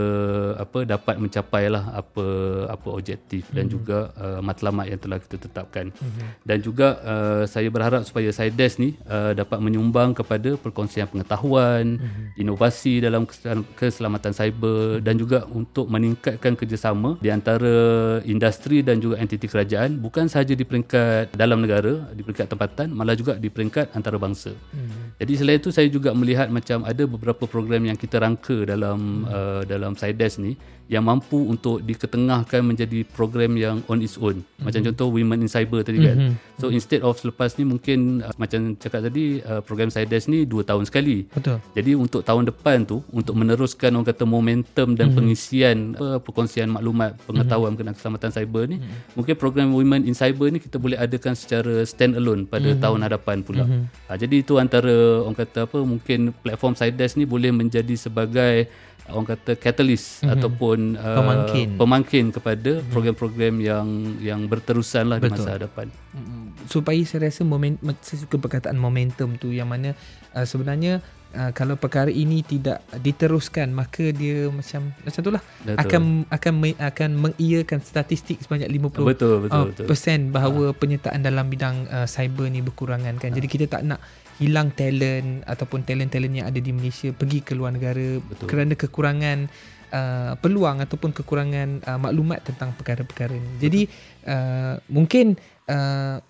apa 0.61 0.85
dapat 0.85 1.17
mencapai 1.17 1.73
lah 1.73 1.89
apa 1.97 2.25
apa 2.69 2.87
objektif 2.93 3.49
dan 3.49 3.65
mm-hmm. 3.65 3.73
juga 3.73 4.13
uh, 4.13 4.39
matlamat 4.45 4.93
yang 4.93 5.01
telah 5.01 5.17
kita 5.17 5.37
tetapkan 5.41 5.89
mm-hmm. 5.89 6.27
dan 6.45 6.57
juga 6.61 6.87
uh, 7.01 7.43
saya 7.49 7.65
berharap 7.73 8.05
supaya 8.05 8.29
SIDES 8.29 8.77
ni 8.77 8.93
uh, 9.09 9.33
dapat 9.33 9.57
menyumbang 9.57 10.13
kepada 10.13 10.53
perkongsian 10.61 11.09
pengetahuan 11.09 11.97
mm-hmm. 11.97 12.37
inovasi 12.37 13.01
dalam 13.01 13.25
keselamatan 13.73 14.37
cyber 14.37 15.01
mm-hmm. 15.01 15.05
dan 15.05 15.15
juga 15.17 15.39
untuk 15.49 15.89
meningkatkan 15.89 16.53
kerjasama 16.53 17.17
di 17.17 17.33
antara 17.33 17.73
industri 18.21 18.85
dan 18.85 19.01
juga 19.01 19.17
entiti 19.17 19.49
kerajaan 19.49 19.97
bukan 19.97 20.29
sahaja 20.29 20.53
di 20.53 20.61
peringkat 20.61 21.33
dalam 21.33 21.65
negara 21.65 22.13
di 22.13 22.21
peringkat 22.21 22.53
tempatan 22.53 22.93
malah 22.93 23.17
juga 23.17 23.33
di 23.33 23.46
di 23.47 23.49
peringkat 23.55 23.95
antarabangsa. 23.95 24.51
Hmm. 24.75 25.06
Jadi 25.17 25.33
selain 25.33 25.57
itu 25.57 25.73
saya 25.73 25.89
juga 25.89 26.13
melihat 26.13 26.45
macam 26.53 26.85
ada 26.85 27.03
beberapa 27.09 27.49
program 27.49 27.89
yang 27.89 27.97
kita 27.97 28.21
rangka 28.21 28.69
dalam 28.69 29.25
hmm. 29.25 29.33
uh, 29.33 29.61
dalam 29.65 29.97
SIDES 29.97 30.37
ni 30.37 30.53
yang 30.87 31.03
mampu 31.03 31.35
untuk 31.35 31.83
diketengahkan 31.83 32.63
menjadi 32.63 33.03
program 33.11 33.59
yang 33.59 33.83
on 33.91 33.99
its 33.99 34.15
own. 34.15 34.39
Mm-hmm. 34.39 34.63
Macam 34.63 34.81
contoh 34.87 35.07
Women 35.11 35.39
in 35.43 35.49
Cyber 35.51 35.83
tadi 35.83 35.99
kan. 35.99 36.15
Mm-hmm. 36.15 36.63
So 36.63 36.71
instead 36.71 37.03
of 37.03 37.19
selepas 37.19 37.59
ni 37.59 37.67
mungkin 37.67 38.23
uh, 38.23 38.31
macam 38.39 38.79
cakap 38.79 39.03
tadi 39.03 39.43
uh, 39.43 39.59
program 39.59 39.91
SIDES 39.91 40.31
ni 40.31 40.47
2 40.47 40.63
tahun 40.63 40.87
sekali. 40.87 41.27
Betul. 41.27 41.59
Jadi 41.75 41.91
untuk 41.91 42.23
tahun 42.23 42.47
depan 42.47 42.87
tu 42.87 43.03
untuk 43.11 43.35
meneruskan 43.35 43.99
orang 43.99 44.07
kata 44.07 44.23
momentum 44.23 44.95
dan 44.95 45.11
mm-hmm. 45.11 45.17
pengisian 45.19 45.77
uh, 45.99 46.19
perkongsian 46.23 46.71
maklumat 46.71 47.19
pengetahuan 47.27 47.75
mm-hmm. 47.75 47.75
berkenaan 47.75 47.95
keselamatan 47.99 48.31
cyber 48.31 48.63
ni 48.71 48.77
mm-hmm. 48.79 49.15
mungkin 49.19 49.35
program 49.35 49.67
Women 49.75 50.07
in 50.07 50.15
Cyber 50.15 50.47
ni 50.49 50.63
kita 50.63 50.79
boleh 50.79 50.95
adakan 50.95 51.35
secara 51.35 51.83
stand 51.83 52.15
alone 52.15 52.47
pada 52.47 52.71
mm-hmm. 52.71 52.81
tahun 52.81 52.99
hadapan 53.03 53.37
pula. 53.43 53.67
Mm-hmm. 53.67 54.07
Uh, 54.07 54.17
jadi 54.17 54.35
itu 54.39 54.55
antara 54.55 54.95
orang 55.25 55.37
kata 55.37 55.59
apa 55.67 55.77
mungkin 55.83 56.31
platform 56.31 56.73
SIDES 56.77 57.17
ni 57.19 57.25
boleh 57.25 57.51
menjadi 57.51 57.95
sebagai 57.95 58.67
orang 59.11 59.27
kata 59.35 59.55
catalyst 59.55 60.21
mm-hmm. 60.21 60.33
ataupun 60.35 60.79
uh, 60.99 61.17
pemangkin 61.19 61.67
pemangkin 61.79 62.25
kepada 62.29 62.79
mm-hmm. 62.79 62.91
program-program 62.91 63.55
yang 63.63 63.87
yang 64.19 64.39
berterusan 64.51 65.07
lah 65.07 65.17
di 65.19 65.31
masa 65.31 65.55
hadapan. 65.55 65.87
Mm-hmm. 66.11 66.67
Supaya 66.67 66.99
saya 67.07 67.31
rasa 67.31 67.47
moment, 67.47 67.79
saya 68.03 68.27
suka 68.27 68.35
perkataan 68.35 68.75
momentum 68.75 69.39
tu 69.39 69.55
yang 69.55 69.71
mana 69.71 69.95
uh, 70.35 70.43
sebenarnya 70.43 70.99
uh, 71.35 71.51
kalau 71.55 71.79
perkara 71.79 72.11
ini 72.11 72.43
tidak 72.43 72.83
diteruskan 72.99 73.71
maka 73.71 74.11
dia 74.11 74.51
macam 74.51 74.91
macam 75.03 75.21
itulah 75.23 75.43
akan 75.79 76.27
akan 76.27 76.53
akan 76.75 77.09
mengiyakan 77.15 77.79
statistik 77.79 78.43
sebanyak 78.43 78.67
50 78.67 79.07
betul, 79.07 79.35
betul, 79.47 79.55
uh, 79.55 79.65
betul. 79.71 79.85
persen 79.87 80.35
bahawa 80.35 80.71
ha. 80.71 80.75
penyertaan 80.75 81.19
dalam 81.23 81.47
bidang 81.47 81.87
uh, 81.87 82.07
cyber 82.07 82.51
ni 82.51 82.59
berkurangan 82.59 83.15
kan. 83.19 83.31
Ha. 83.31 83.35
Jadi 83.35 83.47
kita 83.47 83.65
tak 83.71 83.87
nak 83.87 83.99
hilang 84.37 84.69
talent 84.73 85.41
ataupun 85.49 85.81
talent-talent 85.81 86.33
yang 86.43 86.47
ada 86.47 86.61
di 86.61 86.69
Malaysia 86.69 87.09
pergi 87.09 87.41
ke 87.41 87.57
luar 87.57 87.73
negara 87.73 88.21
Betul. 88.21 88.45
kerana 88.45 88.73
kekurangan 88.77 89.49
uh, 89.91 90.33
peluang 90.37 90.83
ataupun 90.85 91.11
kekurangan 91.13 91.69
uh, 91.83 91.99
maklumat 91.99 92.45
tentang 92.45 92.73
perkara-perkara 92.77 93.33
ini. 93.33 93.51
Jadi 93.57 93.81
uh, 94.29 94.77
mungkin 94.93 95.35
uh, 95.67 96.21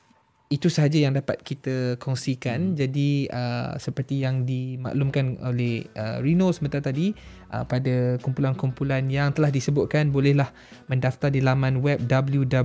itu 0.47 0.71
sahaja 0.71 0.95
yang 0.95 1.11
dapat 1.11 1.43
kita 1.43 1.99
kongsikan. 1.99 2.71
Hmm. 2.71 2.79
Jadi 2.79 3.27
uh, 3.27 3.75
seperti 3.75 4.23
yang 4.23 4.47
dimaklumkan 4.47 5.35
oleh 5.43 5.83
uh, 5.99 6.23
Rino 6.23 6.47
sebentar 6.55 6.79
tadi 6.79 7.11
uh, 7.51 7.67
pada 7.67 8.15
kumpulan-kumpulan 8.23 9.11
yang 9.11 9.35
telah 9.35 9.51
disebutkan 9.51 10.07
bolehlah 10.15 10.47
mendaftar 10.87 11.27
di 11.35 11.43
laman 11.43 11.83
web 11.83 11.99
www.sides.my. 12.07 12.63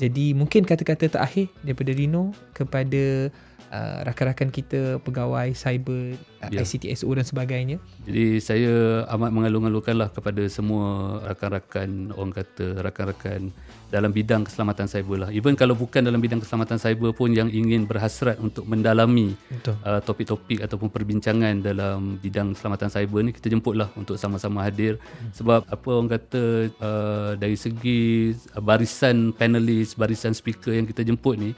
Jadi 0.00 0.32
mungkin 0.32 0.64
kata-kata 0.64 1.12
terakhir 1.12 1.52
daripada 1.60 1.92
Rino 1.92 2.32
kepada 2.56 3.28
uh, 3.68 3.98
rakan-rakan 4.08 4.48
kita 4.48 4.96
pegawai 5.04 5.52
cyber 5.52 6.16
uh, 6.40 6.48
ya. 6.48 6.64
ICTSO 6.64 7.08
dan 7.12 7.26
sebagainya. 7.28 7.76
Jadi 8.08 8.40
saya 8.40 9.04
amat 9.12 9.28
mengalu-alukanlah 9.28 10.08
kepada 10.08 10.40
semua 10.48 11.20
rakan-rakan 11.20 12.16
orang 12.16 12.32
kata 12.32 12.80
rakan-rakan 12.80 13.52
dalam 13.88 14.10
bidang 14.10 14.42
keselamatan 14.46 14.86
cyber 14.90 15.26
lah. 15.26 15.30
Even 15.30 15.54
kalau 15.54 15.78
bukan 15.78 16.02
dalam 16.02 16.18
bidang 16.18 16.42
keselamatan 16.42 16.78
cyber 16.78 17.10
pun 17.14 17.30
yang 17.30 17.46
ingin 17.46 17.86
berhasrat 17.86 18.36
untuk 18.42 18.66
mendalami 18.66 19.38
uh, 19.86 20.02
topik-topik 20.02 20.62
ataupun 20.66 20.90
perbincangan 20.90 21.62
dalam 21.62 22.18
bidang 22.18 22.54
keselamatan 22.58 22.88
cyber 22.90 23.20
ni 23.22 23.30
kita 23.30 23.46
jemputlah 23.50 23.88
untuk 23.94 24.18
sama-sama 24.18 24.66
hadir. 24.66 24.98
Hmm. 24.98 25.30
Sebab 25.32 25.60
apa 25.70 25.88
orang 25.90 26.10
kata 26.10 26.42
uh, 26.82 27.32
dari 27.38 27.54
segi 27.54 28.34
barisan 28.58 29.30
panelis, 29.30 29.94
barisan 29.94 30.34
speaker 30.34 30.74
yang 30.74 30.86
kita 30.86 31.06
jemput 31.06 31.38
ni 31.38 31.54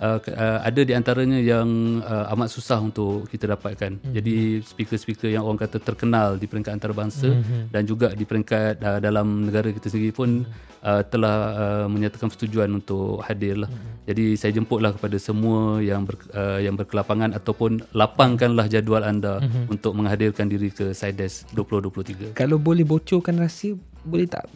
uh, 0.00 0.18
uh, 0.18 0.58
ada 0.64 0.80
di 0.80 0.92
antaranya 0.96 1.38
yang 1.38 2.00
uh, 2.00 2.32
amat 2.34 2.48
susah 2.48 2.80
untuk 2.80 3.28
kita 3.28 3.52
dapatkan. 3.52 4.00
Mm-hmm. 4.00 4.14
Jadi 4.16 4.34
speaker-speaker 4.64 5.28
yang 5.28 5.44
orang 5.44 5.60
kata 5.60 5.78
terkenal 5.78 6.40
di 6.40 6.48
peringkat 6.48 6.72
antarabangsa 6.72 7.28
mm-hmm. 7.28 7.62
dan 7.70 7.82
juga 7.84 8.08
di 8.16 8.24
peringkat 8.24 8.80
uh, 8.80 8.98
dalam 8.98 9.46
negara 9.46 9.68
kita 9.70 9.92
sendiri 9.92 10.16
pun 10.16 10.42
mm-hmm. 10.42 10.82
uh, 10.82 11.02
telah 11.06 11.36
uh, 11.52 11.86
menyatakan 11.86 12.32
persetujuan 12.32 12.72
untuk 12.72 13.20
hadir 13.22 13.60
lah. 13.60 13.70
Mm-hmm. 13.70 14.08
Jadi 14.08 14.24
saya 14.40 14.52
jemputlah 14.56 14.92
kepada 14.96 15.16
semua 15.20 15.78
yang 15.84 16.08
ber, 16.08 16.16
uh, 16.32 16.58
yang 16.58 16.74
berkelapangan 16.74 17.36
ataupun 17.36 17.84
lapangkanlah 17.92 18.66
jadual 18.66 19.04
anda 19.04 19.38
mm-hmm. 19.38 19.68
untuk 19.68 19.92
menghadirkan 19.92 20.48
diri 20.48 20.72
ke 20.72 20.96
SIDES 20.96 21.52
2023. 21.52 22.34
Kalau 22.34 22.56
boleh 22.56 22.82
bocorkan 22.82 23.38
rahsia, 23.38 23.76
boleh 24.02 24.26
tak 24.26 24.48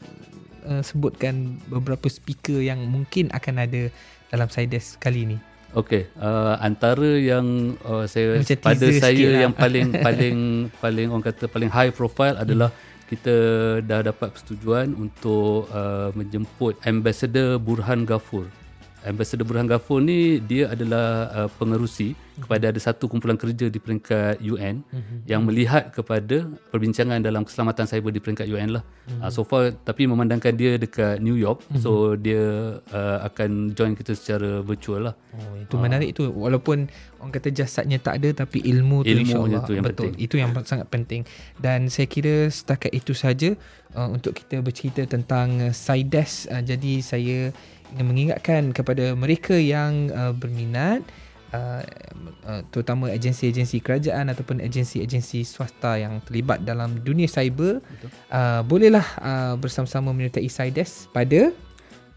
uh, 0.67 0.83
sebutkan 0.83 1.61
beberapa 1.69 2.09
speaker 2.09 2.59
yang 2.65 2.81
mungkin 2.89 3.29
akan 3.31 3.55
ada 3.61 3.83
dalam 4.35 4.51
Sides 4.51 4.99
kali 4.99 5.31
ini? 5.31 5.39
Okey, 5.75 6.07
uh, 6.23 6.55
antara 6.63 7.19
yang 7.19 7.75
uh, 7.83 8.07
saya 8.07 8.39
Macam 8.39 8.59
pada 8.63 8.87
saya 8.95 9.31
lah. 9.31 9.41
yang 9.47 9.55
paling 9.55 9.89
paling 10.07 10.37
paling 10.79 11.07
orang 11.11 11.25
kata 11.27 11.51
paling 11.51 11.71
high 11.71 11.91
profile 11.91 12.39
adalah 12.39 12.71
hmm. 12.71 13.11
kita 13.11 13.35
dah 13.83 14.01
dapat 14.07 14.35
persetujuan 14.35 14.95
untuk 14.95 15.67
uh, 15.75 16.15
menjemput 16.15 16.79
Ambassador 16.87 17.59
Burhan 17.59 18.07
Ghafur. 18.07 18.47
Ambassador 19.05 19.45
Burhan 19.45 19.69
Ghafur 19.69 20.01
ni 20.01 20.41
dia 20.41 20.73
adalah 20.73 21.29
uh, 21.31 21.49
pengerusi 21.61 22.17
kepada 22.35 22.75
ada 22.75 22.81
satu 22.83 23.07
kumpulan 23.07 23.39
kerja 23.39 23.71
di 23.71 23.79
peringkat 23.79 24.43
UN 24.43 24.83
mm-hmm. 24.83 25.19
yang 25.31 25.47
melihat 25.47 25.95
kepada 25.95 26.51
perbincangan 26.75 27.23
dalam 27.23 27.47
keselamatan 27.47 27.87
cyber 27.87 28.11
di 28.11 28.19
peringkat 28.19 28.51
UN 28.51 28.81
lah. 28.81 28.83
Mm-hmm. 28.83 29.21
Uh, 29.23 29.31
so 29.31 29.47
far 29.47 29.71
tapi 29.87 30.11
memandangkan 30.11 30.57
dia 30.57 30.75
dekat 30.75 31.23
New 31.23 31.39
York 31.39 31.63
mm-hmm. 31.63 31.83
so 31.85 32.19
dia 32.19 32.43
uh, 32.91 33.19
akan 33.29 33.77
join 33.77 33.95
kita 33.95 34.17
secara 34.19 34.65
virtual 34.65 35.13
lah. 35.13 35.15
Oh 35.37 35.55
itu 35.61 35.77
uh. 35.79 35.81
menarik 35.85 36.11
tu 36.17 36.27
walaupun 36.33 36.91
orang 37.23 37.33
kata 37.33 37.55
jasadnya 37.55 38.03
tak 38.03 38.19
ada 38.19 38.43
tapi 38.43 38.65
ilmu 38.67 39.07
tu 39.07 39.15
insyaallah 39.15 39.63
tu 39.63 39.77
yang 39.79 39.87
betul. 39.87 40.11
Penting. 40.11 40.25
Itu 40.25 40.35
yang 40.41 40.51
sangat 40.67 40.89
penting 40.91 41.23
dan 41.63 41.87
saya 41.87 42.11
kira 42.11 42.51
setakat 42.51 42.91
itu 42.91 43.15
saja 43.15 43.55
uh, 43.95 44.11
untuk 44.11 44.35
kita 44.35 44.59
bercerita 44.59 45.07
tentang 45.07 45.71
uh, 45.71 45.73
SIDES 45.77 46.51
uh, 46.51 46.63
jadi 46.65 46.93
saya 46.99 47.39
mengingatkan 48.03 48.75
kepada 48.75 49.15
mereka 49.15 49.55
yang 49.55 50.11
uh, 50.11 50.35
berminat 50.35 51.07
uh, 51.55 51.83
uh, 52.49 52.63
terutama 52.75 53.13
agensi-agensi 53.15 53.79
kerajaan 53.79 54.33
ataupun 54.35 54.59
agensi-agensi 54.59 55.47
swasta 55.47 56.03
yang 56.03 56.19
terlibat 56.27 56.67
dalam 56.67 56.99
dunia 57.07 57.31
cyber 57.31 57.79
uh, 58.35 58.61
bolehlah 58.67 59.07
uh, 59.23 59.55
bersama-sama 59.55 60.11
menyertai 60.11 60.51
SIDES 60.51 61.07
pada 61.15 61.55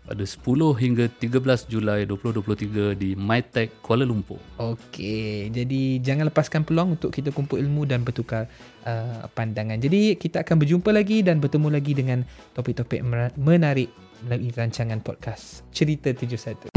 pada 0.08 0.24
10 0.24 0.40
hingga 0.80 1.06
13 1.20 1.68
Julai 1.68 2.08
2023 2.08 2.96
di 2.96 3.12
MyTech 3.20 3.84
Kuala 3.84 4.08
Lumpur. 4.08 4.40
Okey, 4.56 5.52
jadi 5.52 6.00
jangan 6.00 6.32
lepaskan 6.32 6.64
peluang 6.64 6.96
untuk 6.96 7.12
kita 7.12 7.36
kumpul 7.36 7.60
ilmu 7.60 7.84
dan 7.84 8.08
bertukar 8.08 8.48
uh, 8.88 9.28
pandangan. 9.36 9.76
Jadi 9.76 10.16
kita 10.16 10.48
akan 10.48 10.64
berjumpa 10.64 10.96
lagi 10.96 11.28
dan 11.28 11.44
bertemu 11.44 11.68
lagi 11.76 11.92
dengan 11.92 12.24
topik-topik 12.56 13.04
menarik 13.36 13.92
melalui 14.26 14.54
rancangan 14.56 15.04
podcast 15.04 15.68
Cerita 15.70 16.14
71. 16.16 16.77